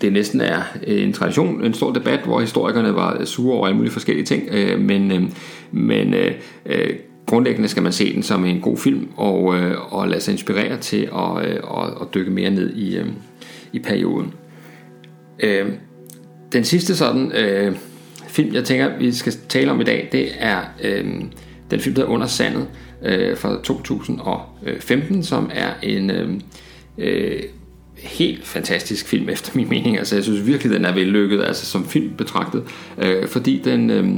[0.00, 3.76] det næsten er øh, en tradition, en stor debat, hvor historikerne var sure over alle
[3.76, 5.22] mulige forskellige ting, øh, men, øh,
[5.70, 6.32] men øh,
[6.66, 6.90] øh,
[7.26, 10.76] grundlæggende skal man se den som en god film, og, øh, og lade sig inspirere
[10.78, 13.06] til at, øh, at, at dykke mere ned i, øh,
[13.72, 14.34] i perioden.
[15.40, 15.66] Øh,
[16.52, 17.32] den sidste sådan...
[17.32, 17.76] Øh,
[18.32, 21.04] film, jeg tænker, vi skal tale om i dag, det er øh,
[21.70, 22.66] den film, der hedder Under Sandet
[23.04, 26.40] øh, fra 2015, som er en øhm,
[26.98, 27.42] øh,
[27.96, 29.98] helt fantastisk film efter min mening.
[29.98, 32.64] Altså jeg synes virkelig, den er vellykket, altså som film betragtet,
[32.98, 33.90] øh, fordi den...
[33.90, 34.08] Øh,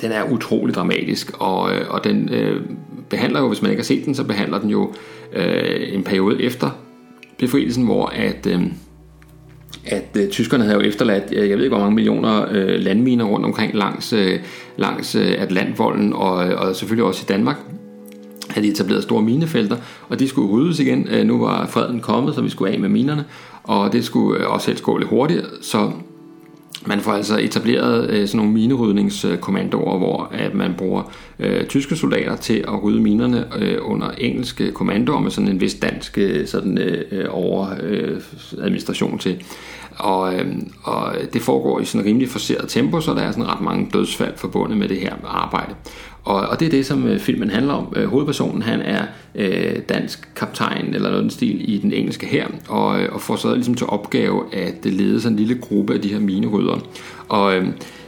[0.00, 2.62] den er utrolig dramatisk, og, øh, og den øh,
[3.10, 4.94] behandler jo, hvis man ikke har set den, så behandler den jo
[5.32, 6.70] øh, en periode efter
[7.38, 8.62] befrielsen, hvor at, øh,
[9.86, 13.24] at øh, tyskerne havde jo efterladt, øh, jeg ved ikke hvor mange millioner øh, landminer
[13.24, 14.40] rundt omkring langs, øh,
[14.76, 17.56] langs øh, Atlantvolden, og, øh, og selvfølgelig også i Danmark,
[18.50, 19.76] havde de etableret store minefelter,
[20.08, 21.08] og de skulle ryddes igen.
[21.10, 23.24] Øh, nu var freden kommet, så vi skulle af med minerne,
[23.62, 25.90] og det skulle øh, også helst gå lidt hurtigt, så
[26.86, 32.36] man får altså etableret øh, sådan nogle minerydningskommandoer, hvor at man bruger øh, tyske soldater
[32.36, 36.78] til at rydde minerne øh, under engelske kommandoer med sådan en vis dansk øh, sådan,
[36.78, 38.20] øh, over øh,
[38.58, 39.42] administration til.
[39.98, 40.46] Og, øh,
[40.82, 43.90] og det foregår i sådan en rimelig forceret tempo, så der er sådan ret mange
[43.92, 45.74] dødsfald forbundet med det her arbejde.
[46.24, 47.92] Og, og det er det, som øh, filmen handler om.
[47.96, 49.02] Øh, hovedpersonen han er
[49.34, 53.36] øh, dansk kaptajn eller noget den stil i den engelske her, og, øh, og får
[53.36, 56.78] så ligesom til opgave at øh, lede sådan en lille gruppe af de her minerydder.
[57.28, 57.66] Og øh,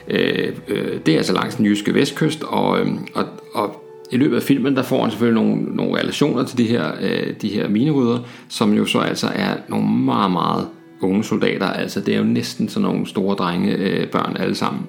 [0.09, 4.37] øh, øh, det er altså langs den jyske vestkyst, og, øh, og, og i løbet
[4.37, 7.68] af filmen, der får han selvfølgelig nogle, nogle relationer til de her, øh, de her
[7.68, 10.66] minerydder, som jo så altså er nogle meget, meget
[11.01, 11.66] unge soldater.
[11.66, 14.83] Altså det er jo næsten sådan nogle store drenge, øh, børn alle sammen.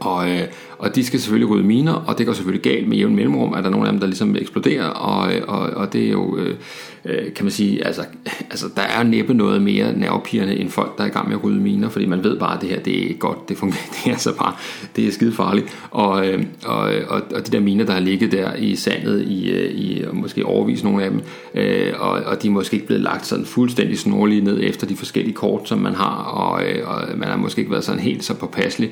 [0.00, 0.42] Og, øh,
[0.82, 3.64] og de skal selvfølgelig rydde miner, og det går selvfølgelig galt med jævn mellemrum, at
[3.64, 6.36] der er nogle af dem, der ligesom eksploderer, og, øh, og, og det er jo,
[6.36, 6.56] øh,
[7.04, 8.04] øh, kan man sige, altså,
[8.50, 11.44] altså der er næppe noget mere nervepirrende end folk, der er i gang med at
[11.44, 14.06] rydde miner, fordi man ved bare, at det her, det er godt, det fungerer, det
[14.06, 14.54] er altså bare,
[14.96, 18.32] det er skide farligt, og, øh, og, og, og de der miner, der har ligget
[18.32, 21.22] der i sandet i, øh, i i måske overvis nogle af dem,
[21.54, 24.96] øh, og, og de er måske ikke blevet lagt sådan fuldstændig snorlige ned efter de
[24.96, 28.24] forskellige kort, som man har, og, øh, og man har måske ikke været sådan helt
[28.24, 28.90] så påpasselig,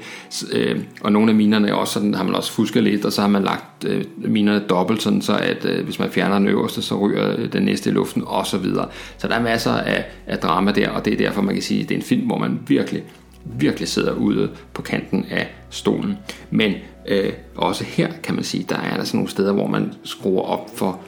[0.52, 3.20] øh, og nogle af minerne er også sådan, har man også fusket lidt, og så
[3.20, 6.82] har man lagt øh, minerne dobbelt, sådan så at øh, hvis man fjerner den øverste,
[6.82, 8.88] så ryger øh, den næste i luften, og så videre.
[9.18, 11.82] Så der er masser af, af drama der, og det er derfor, man kan sige,
[11.82, 13.02] at det er en film, hvor man virkelig,
[13.44, 16.16] virkelig sidder ude på kanten af stolen.
[16.50, 16.74] Men
[17.08, 20.42] øh, også her kan man sige, der er der sådan nogle steder, hvor man skruer
[20.42, 21.00] op for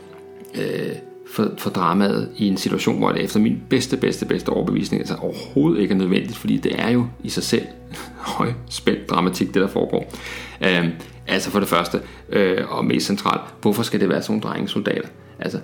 [0.55, 0.93] øh,
[1.33, 5.15] for, for dramaet i en situation, hvor det efter min bedste, bedste, bedste overbevisning altså
[5.15, 7.67] overhovedet ikke er nødvendigt, fordi det er jo i sig selv
[8.37, 10.13] højspændt dramatik, det der foregår.
[10.61, 10.89] Øh,
[11.27, 15.09] altså for det første, øh, og mest centralt, hvorfor skal det være sådan nogle drengesoldater?
[15.39, 15.59] Altså,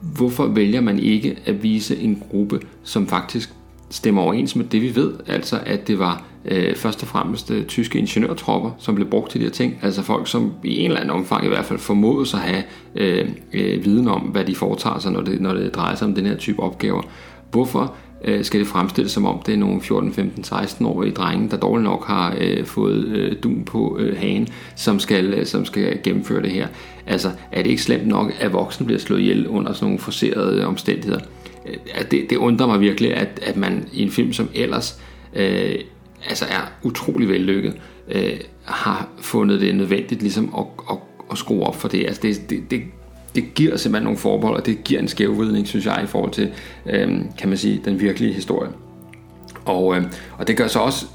[0.00, 3.50] hvorfor vælger man ikke at vise en gruppe, som faktisk
[3.90, 7.64] stemmer overens med det, vi ved, altså at det var øh, først og fremmest øh,
[7.64, 11.00] tyske ingeniørtropper, som blev brugt til de her ting, altså folk, som i en eller
[11.00, 12.62] anden omfang i hvert fald formodes at have
[12.94, 16.14] øh, øh, viden om, hvad de foretager sig, når det, når det drejer sig om
[16.14, 17.02] den her type opgaver.
[17.50, 21.56] Hvorfor øh, skal det fremstilles som om, det er nogle 14, 15, 16-årige drenge, der
[21.56, 25.98] dårligt nok har øh, fået øh, dun på øh, hagen, som skal, øh, som skal
[26.02, 26.68] gennemføre det her.
[27.06, 30.60] Altså, er det ikke slemt nok, at voksne bliver slået ihjel under sådan nogle forserede
[30.60, 31.20] øh, omstændigheder?
[31.66, 35.00] Øh, det, det undrer mig virkelig, at, at man i en film som ellers
[35.36, 35.74] øh,
[36.28, 37.74] altså er utrolig vellykket,
[38.08, 40.96] øh, har fundet det nødvendigt ligesom at, at,
[41.30, 42.06] at skrue op for det.
[42.06, 42.82] Altså det, det, det,
[43.34, 46.50] det giver simpelthen nogle forbehold, og det giver en skævvridning, synes jeg, i forhold til,
[46.86, 48.70] øh, kan man sige, den virkelige historie.
[49.64, 50.02] Og, øh,
[50.38, 51.06] og det gør så også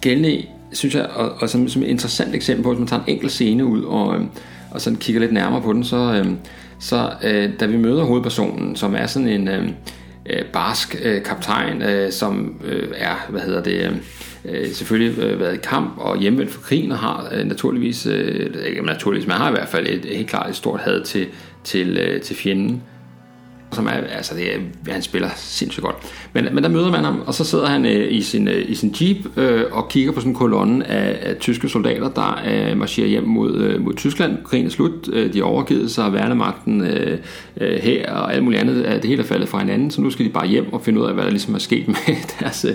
[0.00, 3.12] gældende, synes jeg, og, og som, som et interessant eksempel på, hvis man tager en
[3.12, 4.24] enkelt scene ud og, øh,
[4.70, 6.32] og sådan kigger lidt nærmere på den, så, øh,
[6.78, 9.68] så øh, da vi møder hovedpersonen, som er sådan en øh,
[10.30, 13.82] øh barsk øh, kaptajn, øh, som øh, er, hvad hedder det...
[13.82, 13.96] Øh,
[14.48, 18.54] øh, selvfølgelig øh, været i kamp og hjemvendt for krigen og har øh, naturligvis, øh,
[18.66, 21.26] ikke naturligvis, men har i hvert fald et, helt klart et stort had til,
[21.64, 22.82] til, øh, til fjenden
[23.72, 24.58] som er, altså det er,
[24.92, 25.96] han spiller sindssygt godt.
[26.32, 28.74] Men, men der møder man ham, og så sidder han øh, i, sin, øh, i
[28.74, 32.78] sin jeep øh, og kigger på sådan en kolonne af, af tyske soldater, der øh,
[32.78, 34.38] marcherer hjem mod, øh, mod Tyskland.
[34.44, 37.18] Krigen er slut, øh, de har overgivet sig, værnemagten øh,
[37.60, 40.10] øh, her og alt muligt andet, øh, det hele er faldet fra hinanden, så nu
[40.10, 42.66] skal de bare hjem og finde ud af, hvad der ligesom er sket med deres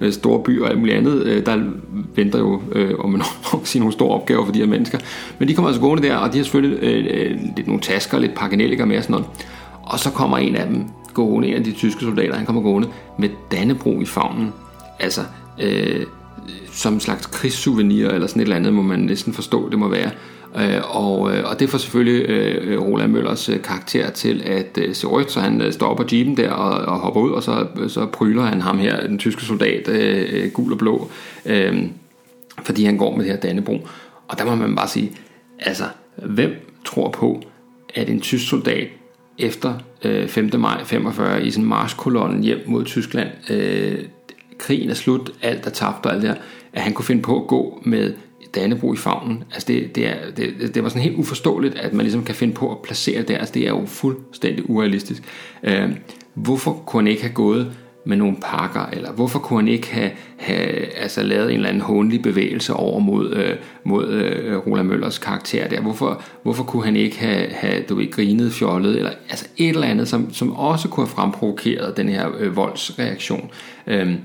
[0.00, 1.22] øh, store by og alt muligt andet.
[1.22, 1.62] Øh, der
[2.14, 4.98] venter jo, øh, om man nok sige, nogle store opgaver for de her mennesker.
[5.38, 8.18] Men de kommer altså gående der, og de har selvfølgelig øh, øh lidt nogle tasker,
[8.18, 9.26] lidt pakkenelliker med og sådan noget.
[9.88, 12.88] Og så kommer en af dem gående, en af de tyske soldater, han kommer gående
[13.18, 14.52] med Dannebro i favnen.
[14.98, 15.20] Altså,
[15.60, 16.06] øh,
[16.72, 19.88] som en slags krigssouvenir, eller sådan et eller andet, må man næsten forstå, det må
[19.88, 20.10] være.
[20.56, 24.94] Øh, og, øh, og det får selvfølgelig øh, Roland Møllers øh, karakter til at øh,
[24.94, 27.66] se rødt, så han øh, står på jeepen der og, og hopper ud, og så,
[27.88, 31.10] så pryler han ham her, den tyske soldat, øh, øh gul og blå,
[31.46, 31.82] øh,
[32.62, 33.86] fordi han går med det her Dannebro.
[34.28, 35.12] Og der må man bare sige,
[35.58, 35.84] altså,
[36.26, 36.50] hvem
[36.84, 37.42] tror på,
[37.94, 38.88] at en tysk soldat
[39.38, 39.74] efter
[40.04, 40.50] øh, 5.
[40.58, 43.28] maj 45 i sådan marskolonnen hjem mod Tyskland.
[43.50, 43.98] Øh,
[44.58, 46.36] krigen er slut, alt er tabt og alt det her.
[46.72, 48.14] At han kunne finde på at gå med
[48.54, 49.44] Dannebro i favnen.
[49.52, 52.54] Altså det, det, er, det, det var sådan helt uforståeligt, at man ligesom kan finde
[52.54, 53.34] på at placere det.
[53.34, 55.22] Altså det er jo fuldstændig urealistisk.
[55.62, 55.90] Øh,
[56.34, 57.72] hvorfor kunne han ikke have gået
[58.08, 61.82] med nogle pakker, eller hvorfor kunne han ikke have, have altså, lavet en eller anden
[61.82, 65.80] håndelig bevægelse over mod, øh, mod øh, Roland Møllers karakter der?
[65.80, 69.86] Hvorfor, hvorfor kunne han ikke have, have du ved, grinet, fjollet, eller altså et eller
[69.86, 73.50] andet, som, som også kunne have fremprovokeret den her øh, voldsreaktion?
[73.86, 74.16] Øhm,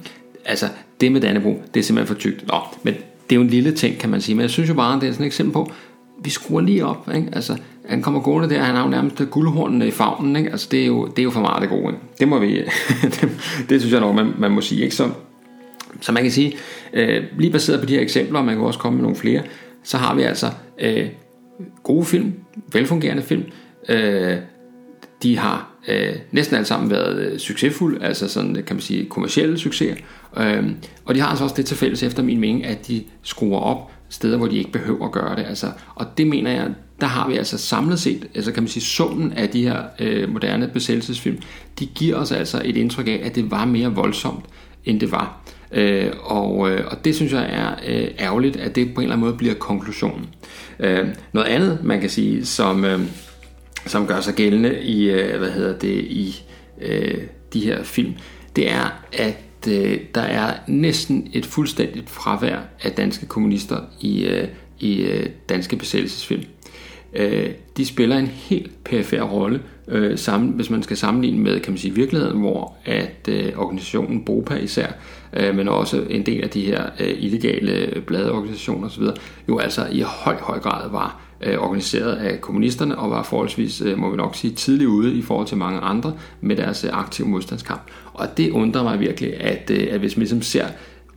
[0.45, 0.65] altså,
[1.01, 2.47] det med Dannebro, det er simpelthen for tykt.
[2.47, 4.73] Nå, men det er jo en lille ting, kan man sige, men jeg synes jo
[4.73, 5.71] bare, det er sådan et eksempel på,
[6.23, 7.29] vi skruer lige op, ikke?
[7.33, 10.51] Altså, han kommer gående der, han har jo nærmest guldhornene i favnen, ikke?
[10.51, 11.99] Altså, det er jo, det er jo for meget det gode, ikke?
[12.19, 12.55] Det må vi,
[13.01, 13.29] det,
[13.69, 14.95] det, synes jeg nok, man, man må sige, ikke?
[14.95, 15.09] Så,
[16.01, 16.53] så man kan sige,
[16.93, 19.41] øh, lige baseret på de her eksempler, og man kan også komme med nogle flere,
[19.83, 20.47] så har vi altså
[20.79, 21.07] øh,
[21.83, 22.33] gode film,
[22.71, 23.43] velfungerende film,
[23.89, 24.37] øh,
[25.23, 29.59] de har øh, næsten alle sammen været øh, succesfulde, altså sådan kan man sige kommersielle
[29.59, 29.95] succeser,
[30.37, 30.63] øh,
[31.05, 33.91] og de har altså også det til fælles efter min mening, at de skruer op
[34.13, 35.45] steder, hvor de ikke behøver at gøre det.
[35.47, 36.67] Altså, og det mener jeg,
[37.01, 40.29] der har vi altså samlet set, altså kan man sige, summen af de her øh,
[40.29, 41.37] moderne besættelsesfilm,
[41.79, 44.45] de giver os altså et indtryk af, at det var mere voldsomt,
[44.85, 45.39] end det var.
[45.71, 49.15] Øh, og, øh, og det synes jeg er øh, ærgerligt, at det på en eller
[49.15, 50.29] anden måde bliver konklusionen.
[50.79, 52.99] Øh, noget andet, man kan sige, som, øh,
[53.85, 56.43] som gør sig gældende i, øh, hvad hedder det, i
[56.81, 57.17] øh,
[57.53, 58.13] de her film,
[58.55, 64.47] det er, at øh, der er næsten et fuldstændigt fravær af danske kommunister i, øh,
[64.79, 66.43] i øh, danske besættelsesfilm.
[67.13, 71.71] Øh, de spiller en helt perifær rolle, øh, sammen, hvis man skal sammenligne med kan
[71.71, 74.87] man sige, virkeligheden, hvor at øh, organisationen BOPA især,
[75.33, 79.03] øh, men også en del af de her øh, illegale bladorganisationer osv.,
[79.49, 83.81] jo altså i høj, høj grad var øh, Øh, organiseret af kommunisterne og var forholdsvis,
[83.81, 86.89] øh, må vi nok sige, tidligt ude i forhold til mange andre med deres øh,
[86.93, 87.81] aktive modstandskamp.
[88.13, 90.65] Og det undrer mig virkelig, at, at hvis man ligesom ser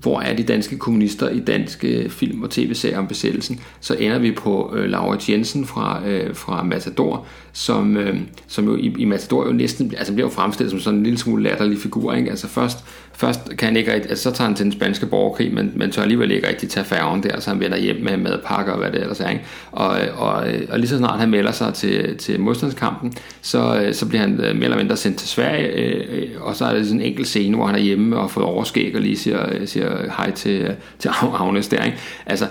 [0.01, 4.33] hvor er de danske kommunister i danske film og tv-serier om besættelsen, så ender vi
[4.33, 8.17] på øh, Laurits Jensen fra, øh, fra Matador, som, øh,
[8.47, 11.19] som jo i, i Matador jo næsten altså bliver jo fremstillet som sådan en lille
[11.19, 12.13] smule latterlig figur.
[12.13, 12.31] Ikke?
[12.31, 15.55] Altså først, først kan han ikke rigtig, altså så tager han til den spanske borgerkrig,
[15.55, 18.73] men, men tør alligevel ikke rigtig tage færgen der, så han vender hjem med madpakker
[18.73, 19.29] og hvad det ellers er.
[19.29, 19.45] Ikke?
[19.73, 24.07] Og, og, og lige så snart han melder sig til, til modstandskampen, så, øh, så
[24.07, 26.87] bliver han øh, mere eller mindre sendt til Sverige, øh, øh og så er det
[26.87, 29.99] sådan en enkelt scene, hvor han er hjemme og fået overskæg og lige siger, siger
[30.17, 31.85] hej til, til Agnes der.
[31.85, 31.99] Ikke?
[32.27, 32.47] Altså,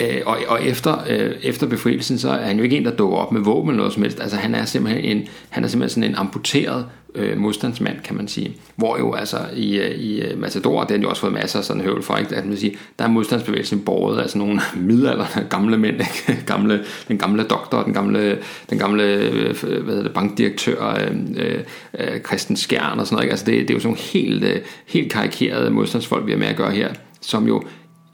[0.00, 3.16] Øh, og, og efter, øh, efter befrielsen, så er han jo ikke en, der dukker
[3.16, 4.20] op med våben eller noget som helst.
[4.20, 8.28] Altså han er simpelthen, en, han er simpelthen sådan en amputeret øh, modstandsmand, kan man
[8.28, 8.56] sige.
[8.76, 11.64] Hvor jo altså i, øh, i øh, Matador, det har jo også fået masser af
[11.64, 12.36] sådan høvl for, ikke?
[12.36, 16.42] At man siger, der er modstandsbevægelsen borget altså nogle middelalderne gamle mænd, ikke?
[16.52, 18.38] gamle, den gamle doktor, den gamle,
[18.70, 21.60] den gamle øh, hvad hedder det, bankdirektør, øh, øh,
[21.98, 23.24] øh, Christian Skjern og sådan noget.
[23.24, 23.32] Ikke?
[23.32, 26.46] Altså det, det er jo sådan nogle helt, øh, helt karikerede modstandsfolk, vi har med
[26.46, 26.88] at gøre her,
[27.20, 27.62] som jo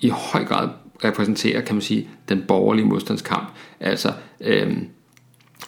[0.01, 0.69] i høj grad
[1.05, 3.49] repræsenterer, kan man sige, den borgerlige modstandskamp.
[3.81, 4.77] Altså øh,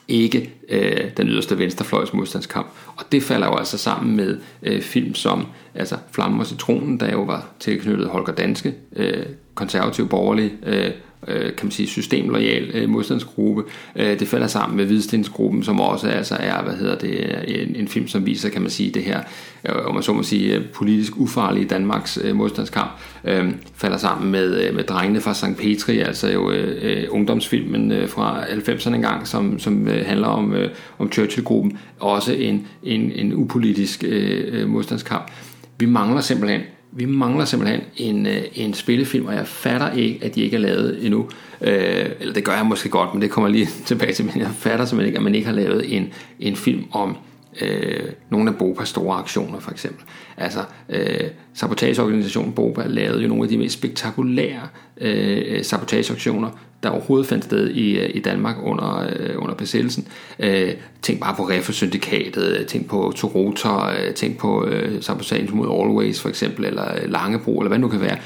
[0.09, 2.67] ikke øh, den yderste venstrefløjs modstandskamp.
[2.97, 7.13] Og det falder jo altså sammen med øh, film som altså Flammen og Citronen, der
[7.13, 10.91] jo var tilknyttet Holger Danske, øh, konservativ borgerlig øh,
[11.29, 13.65] øh, kan man sige, systemlojal øh, modstandsgruppe.
[13.97, 17.89] Øh, det falder sammen med Hvidstensgruppen, som også altså er, hvad hedder det, en, en
[17.89, 19.21] film, som viser, kan man sige, det her,
[19.69, 22.91] øh, om man så må sige, øh, politisk ufarlige Danmarks øh, modstandskamp,
[23.25, 25.57] øh, falder sammen med, øh, med Drengene fra St.
[25.59, 30.55] Petri, altså jo øh, øh ungdomsfilmen øh, fra 90'erne engang, som, som øh, handler om,
[30.55, 35.31] øh, om Churchill-gruppen, også en, en, en upolitisk øh, øh modstandskamp.
[35.79, 36.61] Vi mangler simpelthen
[36.93, 40.61] vi mangler simpelthen en, øh, en spillefilm, og jeg fatter ikke, at de ikke er
[40.61, 41.29] lavet endnu.
[41.61, 44.51] Øh, eller det gør jeg måske godt, men det kommer lige tilbage til, men jeg
[44.59, 47.17] fatter simpelthen ikke, at man ikke har lavet en, en film om
[47.61, 50.05] øh, nogle af Bopas store aktioner, for eksempel.
[50.37, 54.69] Altså, øh, sabotageorganisationen Boba lavede jo nogle af de mest spektakulære
[55.01, 56.51] øh, sabotageaktioner,
[56.83, 60.09] der overhovedet fandt sted i, øh, i Danmark under, øh, under besættelsen.
[60.39, 65.67] Øh, tænk bare på Reffe-syndikatet, øh, tænk på Toronto, øh, tænk på øh, sabotagen mod
[65.67, 68.17] Always for eksempel, eller øh, Langebro, eller hvad det nu kan være.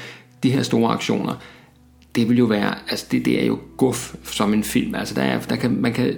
[0.43, 1.33] De her store aktioner,
[2.15, 4.95] det vil jo være, altså det, det er jo guf som en film.
[4.95, 6.17] Altså der er, der kan, man kan,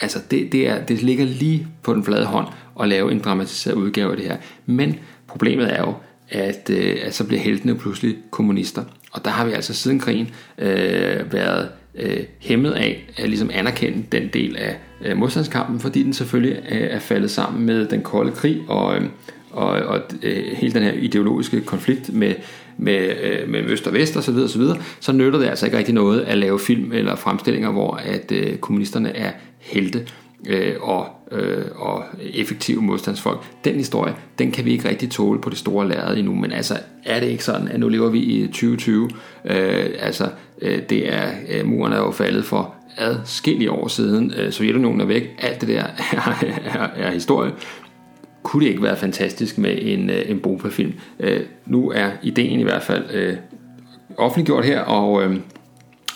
[0.00, 2.46] altså det, det, er, det ligger lige på den flade hånd
[2.80, 4.36] at lave en dramatiseret udgave af det her.
[4.66, 4.94] Men
[5.26, 5.94] problemet er jo,
[6.28, 8.84] at, øh, at så bliver heltene pludselig kommunister.
[9.12, 14.04] Og der har vi altså siden krigen øh, været øh, hæmmet af at ligesom anerkende
[14.12, 18.32] den del af øh, modstandskampen, fordi den selvfølgelig øh, er faldet sammen med den kolde
[18.32, 19.02] krig og, øh,
[19.50, 22.34] og, og øh, hele den her ideologiske konflikt med,
[22.78, 25.94] med, øh, med Øst og Vest osv., osv., så, så nytter det altså ikke rigtig
[25.94, 29.32] noget at lave film eller fremstillinger, hvor at øh, kommunisterne er
[29.66, 30.06] helte
[30.48, 33.44] øh, og, øh, og effektive modstandsfolk.
[33.64, 36.74] Den historie, den kan vi ikke rigtig tåle på det store lærred endnu, men altså
[37.04, 39.10] er det ikke sådan, at nu lever vi i 2020,
[39.44, 40.28] øh, altså
[40.62, 45.04] øh, det er, øh, muren er jo faldet for adskillige år siden, øh, Sovjetunionen er
[45.04, 47.52] væk, alt det der er, er, er historie,
[48.42, 50.92] kunne det ikke være fantastisk med en, øh, en Bopa-film.
[51.20, 53.36] Øh, nu er ideen i hvert fald øh,
[54.16, 55.36] offentliggjort her, og øh,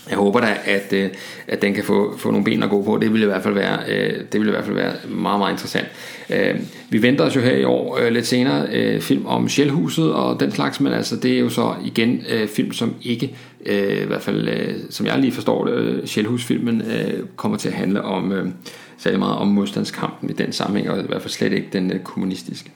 [0.09, 1.11] jeg håber da, at, øh,
[1.49, 2.99] at den kan få, få nogle ben at gå på.
[2.99, 5.53] Det ville i hvert fald være, øh, det ville i hvert fald være meget, meget
[5.53, 5.87] interessant.
[6.31, 6.55] Øh,
[6.91, 10.41] vi venter os jo her i år øh, lidt senere øh, film om Sjælhuset og
[10.41, 13.37] den slags, men altså det er jo så igen øh, film, som ikke,
[13.67, 17.69] øh, i hvert fald øh, som jeg lige forstår det, øh, Sjælhusfilmen øh, kommer til
[17.69, 18.49] at handle om øh,
[18.99, 22.01] særlig meget om modstandskampen i den sammenhæng, og i hvert fald slet ikke den øh,
[22.01, 22.71] kommunistiske.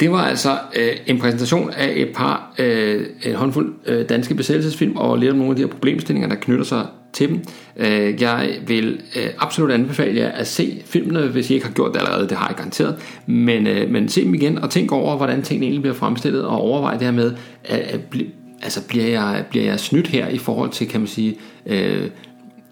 [0.00, 4.96] Det var altså øh, en præsentation af et par, øh, en håndfuld øh, danske besættelsesfilm,
[4.96, 7.40] og lidt om nogle af de her problemstillinger, der knytter sig til dem.
[7.76, 11.92] Øh, jeg vil øh, absolut anbefale jer at se filmene, hvis I ikke har gjort
[11.94, 12.96] det allerede, det har jeg garanteret.
[13.26, 16.58] Men, øh, men se dem igen og tænk over, hvordan tingene egentlig bliver fremstillet, og
[16.58, 17.32] overvej det her med,
[17.64, 18.00] at, at
[18.62, 21.36] altså bliver jeg, bliver jeg snydt her i forhold til, kan man sige,
[21.66, 22.08] øh,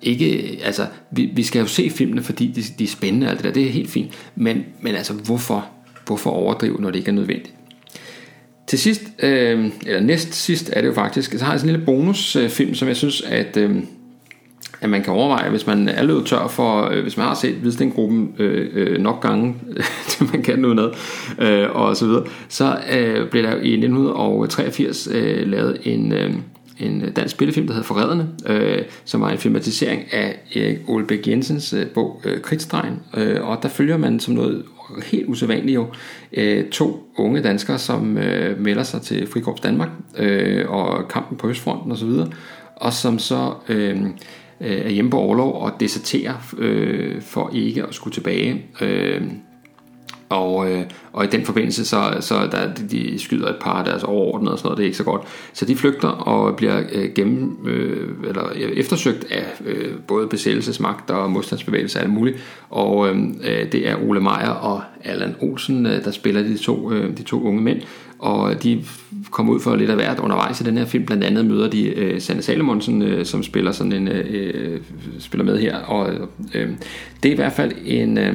[0.03, 3.45] ikke, altså, vi, vi skal jo se filmene, fordi de, de er spændende, og det
[3.45, 5.66] der, det er helt fint, men, men altså, hvorfor?
[6.13, 7.55] Hvorfor overdrive, når det ikke er nødvendigt?
[8.67, 11.77] Til sidst, øh, eller næst sidst er det jo faktisk, så har jeg sådan en
[11.77, 13.77] lille bonusfilm, som jeg synes, at, øh,
[14.81, 17.55] at man kan overveje, hvis man er løbet tør for, øh, hvis man har set
[17.55, 19.55] Hvidstengruppen øh, øh, nok gange,
[20.09, 20.91] til man kan noget med,
[21.49, 26.35] øh, og så videre, så øh, blev der i 1983 øh, lavet en, øh,
[26.81, 31.73] en dansk spillefilm, der hedder Forræderne, øh, som var en filmatisering af Erik Olbæk Jensens
[31.73, 34.63] øh, bog øh, Kridtstregen, øh, og der følger man som noget
[35.05, 35.86] helt usædvanligt jo
[36.32, 39.88] øh, to unge danskere, som øh, melder sig til Frikorps Danmark
[40.18, 42.28] øh, og kampen på Østfronten osv., og,
[42.76, 44.11] og som så øh, øh
[44.61, 48.66] er hjemme på overlov og deserterer øh, for ikke at skulle tilbage.
[48.80, 49.22] Øh,
[50.33, 54.03] og, øh, og i den forbindelse, så, så der, de skyder et par af deres
[54.03, 55.22] overordnede og sådan noget, det er ikke så godt.
[55.53, 61.30] Så de flygter og bliver øh, gennem, øh, eller eftersøgt af øh, både besættelsesmagt og
[61.30, 62.37] modstandsbevægelse og alt muligt.
[62.70, 66.93] Og øh, øh det er Ole Meier og Allan Olsen, øh, der spiller de to,
[66.93, 67.80] øh, de to unge mænd.
[68.18, 68.85] Og de
[69.30, 71.07] kommer ud for lidt af hvert undervejs i den her film.
[71.07, 74.80] Blandt andet møder de øh, Sanne Salomonsen, øh, som spiller sådan en øh, øh
[75.18, 75.76] spiller med her.
[75.76, 76.11] Og
[76.55, 76.68] øh,
[77.22, 78.18] det er i hvert fald en...
[78.18, 78.35] Øh,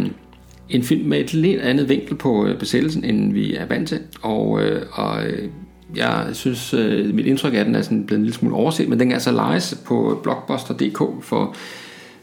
[0.70, 4.00] en film med et lidt andet vinkel på øh, besættelsen, end vi er vant til.
[4.22, 5.50] Og, øh, og øh,
[5.96, 9.00] jeg synes, øh, mit indtryk af den er sådan blevet en lille smule overset, men
[9.00, 11.56] den kan altså lejes på blockbuster.dk for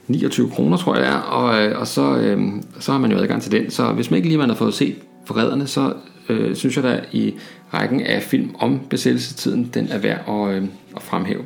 [0.09, 2.43] 29 kroner, tror jeg det er, og, øh, og så, øh,
[2.81, 3.71] så har man jo adgang til den.
[3.71, 5.93] Så hvis man ikke lige man har fået set Forræderne, så
[6.29, 7.35] øh, synes jeg da i
[7.75, 11.43] rækken af film om besættelsestiden, den er værd at, øh, at fremhæve.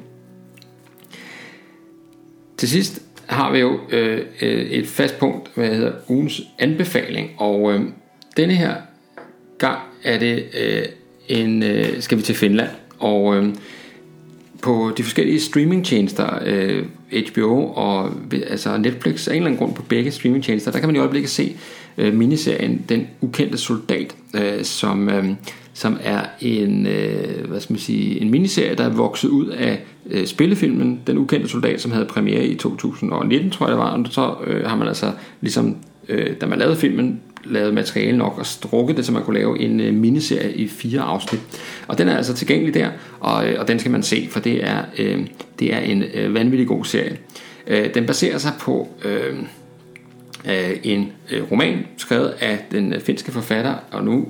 [2.57, 7.73] Til sidst har vi jo øh, øh, et fast punkt, hvad hedder ugens anbefaling, og
[7.73, 7.81] øh,
[8.37, 8.75] denne her
[9.59, 10.85] gang er det øh,
[11.29, 13.55] en, øh, skal vi til Finland, og øh,
[14.63, 16.85] på de forskellige streamingtjenester, øh,
[17.33, 18.13] HBO og
[18.47, 21.31] altså Netflix, af en eller anden grund på begge streamingtjenester, der kan man i øjeblikket
[21.31, 21.57] se
[21.99, 25.25] øh, miniserien Den ukendte soldat, øh, som, øh,
[25.79, 29.85] som er en, øh, hvad skal man sige, en miniserie, der er vokset ud af
[30.11, 34.07] øh, spillefilmen Den ukendte soldat, som havde premiere i 2019, tror jeg det var, og
[34.11, 35.77] så øh, har man altså ligesom,
[36.09, 39.61] øh, da man lavede filmen, lavet materiale nok og strukket det, så man kunne lave
[39.61, 41.41] en øh, miniserie i fire afsnit.
[41.89, 42.89] Og den er altså tilgængelig der,
[43.21, 45.27] og, øh, og den skal man se, for det er, øh,
[45.59, 47.19] det er en øh, vanvittig god serie.
[47.67, 49.39] Øh, den baserer sig på øh,
[50.49, 54.27] øh en øh, roman skrevet af den finske forfatter, og nu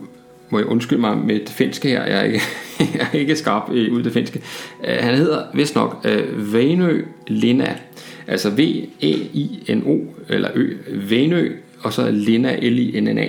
[0.50, 2.40] må jeg undskylde mig med det finske her, jeg er ikke,
[2.98, 4.42] jeg er ikke skarp øh, ud det finske.
[4.78, 7.74] Uh, han hedder vist nok uh, Venø Lina,
[8.26, 10.74] altså V-E-I-N-O, eller Ø,
[11.08, 13.28] Venø, og så Lina, L-I-N-N-A.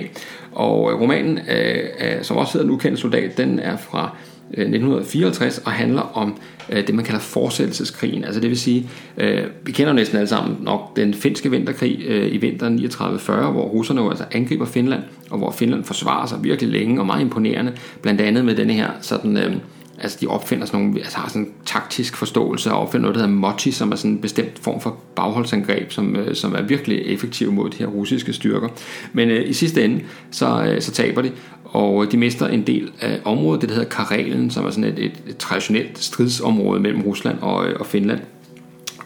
[0.52, 4.16] Og øh, romanen, uh, som også hedder Den ukendte soldat, den er fra
[4.54, 6.36] Øh, 1954 og handler om
[6.68, 8.24] øh, det, man kalder forsættelseskrigen.
[8.24, 12.34] Altså det vil sige, øh, vi kender næsten alle sammen nok den finske vinterkrig øh,
[12.34, 16.70] i vinteren 39-40, hvor russerne jo altså angriber Finland, og hvor Finland forsvarer sig virkelig
[16.70, 17.72] længe og meget imponerende,
[18.02, 19.36] blandt andet med denne her sådan...
[19.36, 19.52] Øh,
[20.00, 23.20] altså de opfinder sådan nogle, altså har sådan en taktisk forståelse og opfinder noget, der
[23.20, 27.02] hedder mochi, som er sådan en bestemt form for bagholdsangreb, som, øh, som er virkelig
[27.06, 28.68] effektiv mod de her russiske styrker.
[29.12, 31.30] Men øh, i sidste ende, så, øh, så taber de,
[31.72, 34.98] og de mister en del af området, det der hedder Karelen, som er sådan et,
[34.98, 38.20] et, et traditionelt stridsområde mellem Rusland og, øh, og Finland.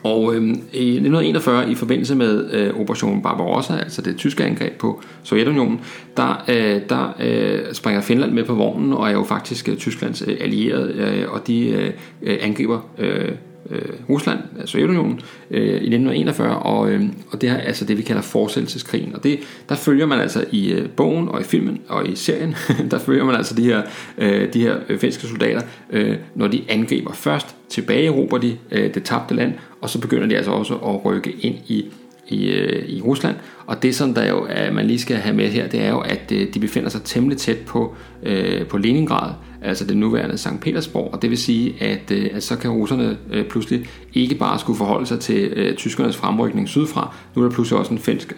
[0.02, 0.42] Og øh,
[0.72, 5.80] i 1941, i forbindelse med øh, Operation Barbarossa, altså det tyske angreb på Sovjetunionen,
[6.16, 10.22] der, øh, der øh, springer Finland med på vognen og er jo faktisk øh, Tysklands
[10.26, 11.92] øh, allierede, øh, og de øh,
[12.22, 13.32] øh angriber øh,
[13.70, 18.02] øh, Rusland, altså Sovjetunionen, øh, i 1941, og, øh, og det er altså det, vi
[18.02, 19.14] kalder forsættelseskrigen.
[19.14, 19.38] Og det,
[19.68, 22.54] der følger man altså i øh, bogen og i filmen og i serien,
[22.90, 23.82] der følger man altså de her,
[24.18, 28.94] øh, de her øh, finske soldater, øh, når de angriber først, tilbage erobrer de øh,
[28.94, 31.90] det tabte land, og så begynder de altså også at rykke ind i
[32.28, 33.36] i, øh, i Rusland.
[33.66, 35.98] Og det, som der jo er, man lige skal have med her, det er jo,
[35.98, 39.32] at øh, de befinder sig temmelig tæt på, øh, på Leningrad,
[39.64, 40.60] altså det nuværende St.
[40.60, 44.58] Petersborg, og det vil sige, at, øh, at så kan russerne øh, pludselig ikke bare
[44.58, 48.34] skulle forholde sig til øh, tyskernes fremrykning sydfra, nu er der pludselig også en finsk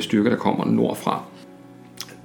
[0.00, 1.22] styrke, der kommer nordfra.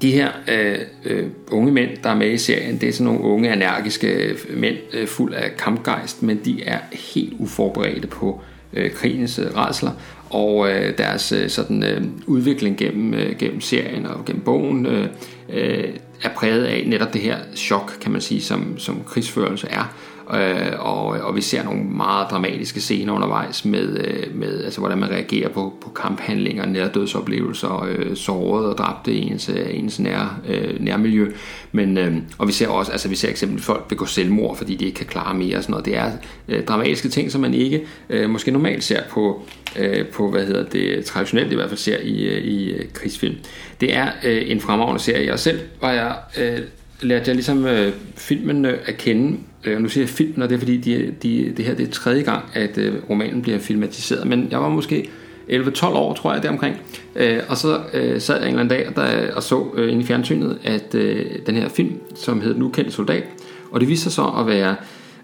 [0.03, 3.21] De her øh, øh, unge mænd, der er med i serien, det er sådan nogle
[3.21, 8.41] unge, energiske mænd, øh, fuld af kampgejst, men de er helt uforberedte på
[8.73, 9.91] øh, krigens øh, redsler,
[10.29, 15.07] og øh, deres øh, sådan, øh, udvikling gennem, øh, gennem serien og gennem bogen øh,
[15.49, 15.89] øh,
[16.23, 19.95] er præget af netop det her chok, kan man sige, som, som krigsførelse er.
[20.33, 24.97] Øh, og, og vi ser nogle meget dramatiske scener undervejs med, øh, med altså, hvordan
[24.97, 30.41] man reagerer på, på kamphandlinger, nærdødsoplevelser, øh, sårede og dræbte i ens, øh, ens nær,
[30.47, 31.31] øh, nærmiljø.
[31.71, 34.85] Men, øh, og vi ser også, altså vi ser eksempelvis folk begå selvmord, fordi de
[34.85, 35.85] ikke kan klare mere og sådan noget.
[35.85, 36.11] Det er
[36.47, 39.41] øh, dramatiske ting, som man ikke øh, måske normalt ser på,
[39.79, 43.35] øh, på, hvad hedder det, traditionelt i hvert fald ser i, øh, i øh, krigsfilm.
[43.81, 45.27] Det er øh, en fremragende serie.
[45.27, 46.59] Jeg selv var jeg, øh,
[47.03, 50.55] lærte jeg ligesom øh, filmen øh, at kende Øh, nu siger jeg filmen, og det
[50.55, 54.27] er fordi, de, de, det her det er tredje gang, at øh, romanen bliver filmatiseret.
[54.27, 55.09] Men jeg var måske
[55.49, 56.75] 11-12 år, tror jeg, deromkring.
[57.15, 60.01] Øh, og så øh, sad jeg en eller anden dag der, og så øh, inde
[60.01, 63.23] i fjernsynet, at øh, den her film, som hed Nu kendt soldat,
[63.71, 64.75] og det viste sig så at være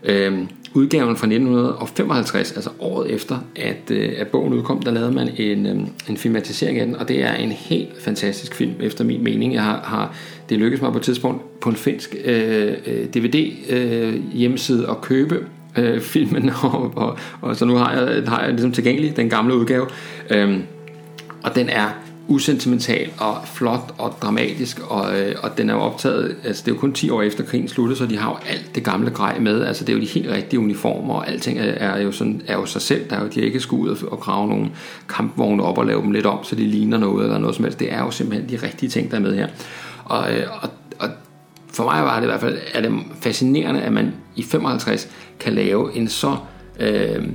[0.03, 0.39] øh,
[0.73, 5.65] udgaven fra 1955, altså året efter, at, øh, at bogen udkom, der lavede man en,
[5.65, 5.77] øh,
[6.09, 9.53] en filmatisering af den, og det er en helt fantastisk film, efter min mening.
[9.53, 10.15] Jeg har, har
[10.49, 15.01] det lykkedes mig på et tidspunkt på en finsk øh, øh DVD øh, hjemmeside at
[15.01, 15.45] købe
[15.77, 19.55] øh, filmen, og, og, og så nu har jeg, har jeg ligesom tilgængelig den gamle
[19.55, 19.87] udgave,
[20.29, 20.59] øh,
[21.43, 21.89] og den er
[22.29, 26.75] usentimental og flot og dramatisk, og, øh, og den er jo optaget, altså det er
[26.75, 29.39] jo kun 10 år efter krigen sluttede, så de har jo alt det gamle grej
[29.39, 32.41] med, altså det er jo de helt rigtige uniformer, og alting er, er jo sådan,
[32.47, 34.69] er jo sig selv, der er jo, de har ikke skudt ud og grave nogle
[35.09, 37.79] kampvogne op og lave dem lidt om, så de ligner noget eller noget som helst,
[37.79, 39.47] det er jo simpelthen de rigtige ting, der er med her.
[40.09, 41.09] Og, øh, og, og
[41.73, 42.91] for mig var det i hvert fald er det
[43.21, 46.37] fascinerende, at man i 55 kan lave en så,
[46.79, 47.27] øh,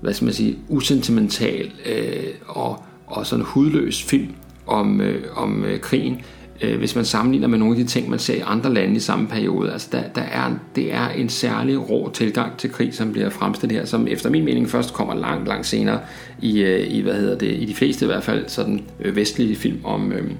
[0.00, 4.32] hvad skal man sige, usentimental øh, og og sådan hudløs film
[4.66, 6.20] om, øh, om øh, krigen,
[6.62, 8.98] øh, hvis man sammenligner med nogle af de ting, man ser i andre lande i
[8.98, 9.72] samme periode.
[9.72, 13.78] Altså der, der er, det er en særlig rå tilgang til krig, som bliver fremstillet
[13.78, 16.00] her, som efter min mening først kommer langt, langt senere
[16.42, 19.56] i, øh, i hvad hedder det, i de fleste i hvert fald, sådan øh, vestlige
[19.56, 20.30] film om, øh,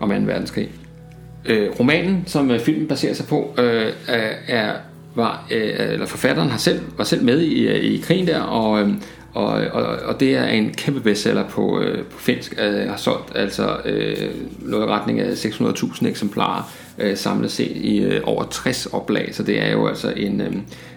[0.00, 0.14] om 2.
[0.14, 0.70] verdenskrig.
[1.44, 3.92] Øh, romanen, som øh, filmen baserer sig på, øh,
[4.48, 4.72] er,
[5.14, 8.80] var, øh, eller forfatteren har selv, var selv med i, øh, i krigen der, og,
[8.80, 8.90] øh,
[9.34, 12.54] og, og, og det er en kæmpe bestseller på, øh, på finsk.
[12.62, 14.16] øh, har solgt altså øh,
[14.60, 19.42] noget i retning af 600.000 eksemplarer øh, samlet set i øh, over 60 oplag, så
[19.42, 20.52] det er jo altså en, øh,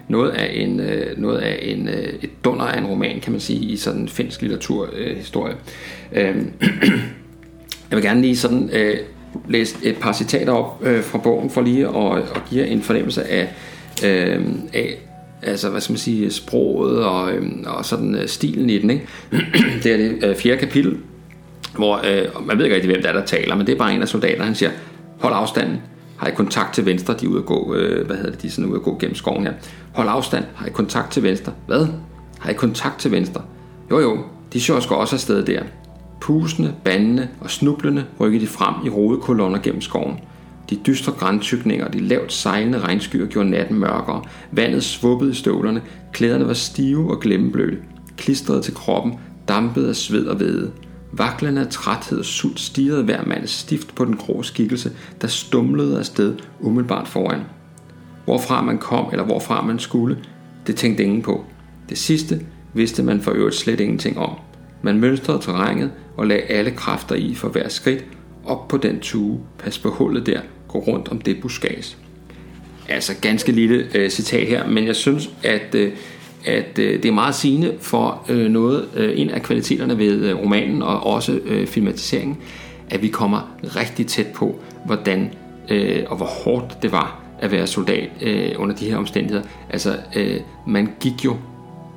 [0.07, 3.41] noget af en øh, noget af en øh, et dunder af en roman, kan man
[3.41, 5.55] sige, i sådan en finsk litteraturhistorie.
[6.13, 6.35] Øh,
[7.89, 8.97] jeg vil gerne lige sådan øh,
[9.47, 13.23] læse et par citater op øh, fra bogen for lige at, at give en fornemmelse
[13.23, 13.53] af,
[14.05, 14.41] øh,
[14.73, 14.97] af
[15.41, 18.89] altså hvad skal man sige, sproget og, øh, og sådan øh, stilen i den.
[18.89, 19.07] Ikke?
[19.83, 20.97] det er det øh, fjerde kapitel,
[21.77, 23.93] hvor øh, man ved ikke rigtig, hvem der er, der taler, men det er bare
[23.93, 24.71] en af soldaterne, han siger,
[25.19, 25.77] hold afstanden,
[26.17, 28.47] har I kontakt til venstre, de er ude at gå, øh, hvad hedder det, de
[28.47, 29.53] er sådan ude at gå gennem skoven her.
[29.93, 31.53] Hold afstand, har I kontakt til venstre.
[31.67, 31.87] Hvad?
[32.39, 33.41] Har I kontakt til venstre?
[33.91, 34.17] Jo jo,
[34.53, 35.63] de sjosker også afsted der.
[36.25, 40.19] Pusende, bandende og snublende rykkede de frem i rodekolonner gennem skoven.
[40.69, 44.23] De dystre græntykninger og de lavt sejlende regnskyer gjorde natten mørkere.
[44.51, 45.81] Vandet svuppede i støvlerne.
[46.13, 47.77] Klæderne var stive og glemmebløde.
[48.17, 49.13] Klistrede til kroppen,
[49.47, 50.71] dampede af sved og væde.
[51.11, 55.99] Vaklende af træthed og sult stirrede hver mand stift på den grå skikkelse, der stumlede
[55.99, 57.41] afsted umiddelbart foran.
[58.23, 60.17] Hvorfra man kom eller hvorfra man skulle,
[60.67, 61.45] det tænkte ingen på.
[61.89, 62.41] Det sidste
[62.73, 64.31] vidste man for øvrigt slet ingenting om.
[64.85, 68.05] Man mønstrede terrænet og lagde alle kræfter i for hver skridt,
[68.45, 71.97] op på den tue, pas på hullet der, gå rundt om det buskads.
[72.89, 75.91] Altså ganske lille øh, citat her, men jeg synes, at, øh,
[76.45, 80.39] at øh, det er meget sigende for øh, noget, øh, en af kvaliteterne ved øh,
[80.39, 82.37] romanen og også øh, filmatiseringen,
[82.89, 85.29] at vi kommer rigtig tæt på, hvordan
[85.69, 89.43] øh, og hvor hårdt det var at være soldat øh, under de her omstændigheder.
[89.69, 91.37] Altså, øh, man gik jo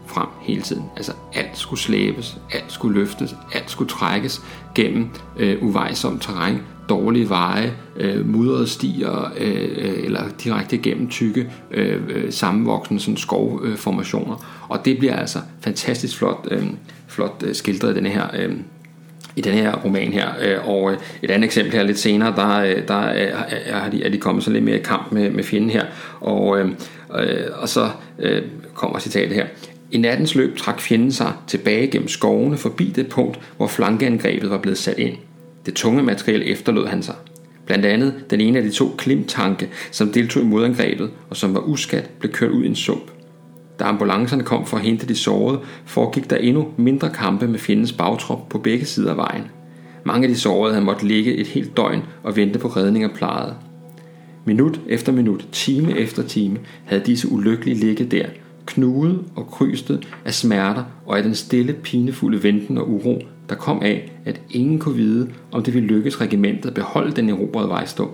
[0.08, 0.84] frem hele tiden.
[0.96, 4.42] Altså alt skulle slæbes, alt skulle løftes, alt skulle trækkes
[4.74, 11.50] gennem øh, uvejsomt terræn, dårlige veje, øh, mudrede stier øh, øh eller direkte gennem tykke
[11.70, 14.34] øh, øh sammenvoksende sådan skovformationer.
[14.34, 16.66] Øh, og det bliver altså fantastisk flot, øh,
[17.08, 18.52] flot øh, skildret i denne her øh,
[19.38, 20.28] i den her roman her.
[20.40, 20.92] Øh, og
[21.22, 24.64] et andet eksempel her lidt senere, der, der er, de, er de kommet så lidt
[24.64, 25.84] mere i kamp med, med fjenden her.
[26.20, 26.70] Og, øh,
[27.54, 28.42] og så øh,
[28.74, 29.46] kommer citatet her.
[29.90, 34.58] I nattens løb trak fjenden sig tilbage gennem skovene forbi det punkt, hvor flankeangrebet var
[34.58, 35.16] blevet sat ind.
[35.66, 37.14] Det tunge materiel efterlod han sig.
[37.66, 41.60] Blandt andet den ene af de to klimtanke, som deltog i modangrebet og som var
[41.60, 43.10] uskat, blev kørt ud i en sump.
[43.78, 47.92] Da ambulancerne kom for at hente de sårede, foregik der endnu mindre kampe med fjendens
[47.92, 49.42] bagtrop på begge sider af vejen.
[50.04, 53.10] Mange af de sårede havde måttet ligge et helt døgn og vente på redning og
[53.10, 53.54] plejet.
[54.44, 58.26] Minut efter minut, time efter time, havde disse ulykkelige ligget der,
[58.68, 63.82] knudet og krystet af smerter og af den stille, pinefulde venten og uro, der kom
[63.82, 68.10] af, at ingen kunne vide, om det ville lykkes regimentet at beholde den erobrede vejstå.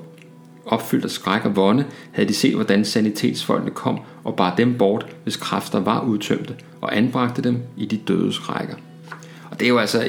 [0.66, 5.07] Opfyldt af skræk og vonde havde de set, hvordan sanitetsfolkene kom og bar dem bort,
[5.22, 8.74] hvis kræfter var udtømte, og anbragte dem i de dødes rækker.
[9.50, 10.05] Og det er jo altså,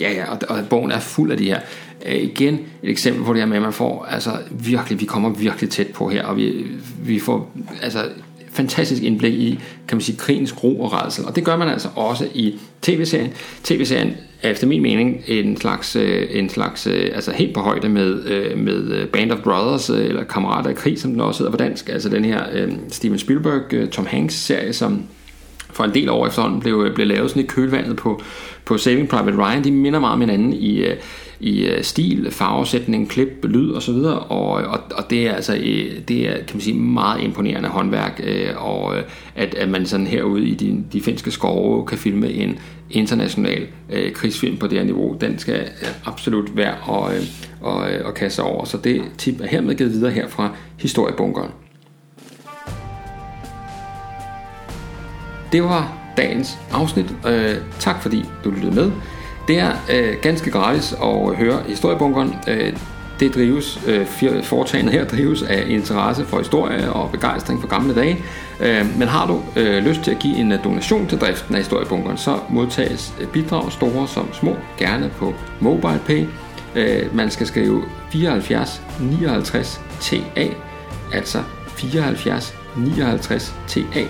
[0.00, 1.60] ja ja, og, og bogen er fuld af de her.
[2.06, 5.30] Øh, igen et eksempel på det her med, at man får, altså virkelig, vi kommer
[5.30, 6.66] virkelig tæt på her, og vi,
[6.98, 8.08] vi får, altså
[8.52, 11.24] fantastisk indblik i, kan man sige, krigens gro og redsel.
[11.24, 13.32] Og det gør man altså også i tv-serien.
[13.64, 17.88] TV-serien er efter min mening en slags, øh, en slags øh, altså helt på højde
[17.88, 21.56] med, øh, med Band of Brothers, eller Kammerater i krig, som den også hedder på
[21.56, 21.88] dansk.
[21.88, 22.42] Altså den her
[22.88, 25.02] Steven Spielberg, Tom Hanks serie, som
[25.72, 28.22] for en del år efterhånden blev, blev lavet sådan i kølvandet på,
[28.64, 29.64] på Saving Private Ryan.
[29.64, 30.84] De minder meget om hinanden i,
[31.40, 33.94] i øh, stil, farvesætning, klip, lyd osv.
[33.94, 38.20] Og, og, og det er altså øh, det er, kan man sige, meget imponerende håndværk,
[38.24, 38.96] øh, og
[39.34, 42.58] at, at man sådan herude i de, de finske skove kan filme en
[42.90, 45.68] international øh, krigsfilm på det her niveau, den skal
[46.04, 47.22] absolut være at, øh,
[47.60, 48.64] og at kaste over.
[48.64, 51.50] Så det tip er hermed givet videre her fra Historiebunkeren.
[55.52, 57.14] Det var dagens afsnit.
[57.26, 58.90] Øh, tak fordi du lyttede med.
[59.50, 62.34] Det er øh, ganske gratis at øh, høre historiebunkeren.
[62.48, 62.72] Øh,
[63.20, 64.06] det drives, øh,
[64.42, 68.24] foretagendet her drives af interesse for historie og begejstring for gamle dage.
[68.60, 71.60] Øh, men har du øh, lyst til at give en øh, donation til driften af
[71.60, 76.26] historiebunkeren, så modtages øh, bidrag store som små, gerne på MobilePay.
[76.74, 77.82] Øh, man skal skrive
[78.12, 80.46] 74 59 TA,
[81.12, 84.04] altså 74 59 TA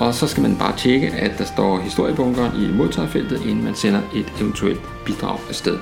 [0.00, 4.00] og så skal man bare tjekke, at der står historiebunkeren i modtagerfeltet, inden man sender
[4.14, 5.78] et eventuelt bidrag afsted.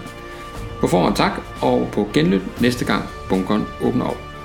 [0.81, 4.36] På forhånd tak, og på genlyt næste gang bunkeren åbner op.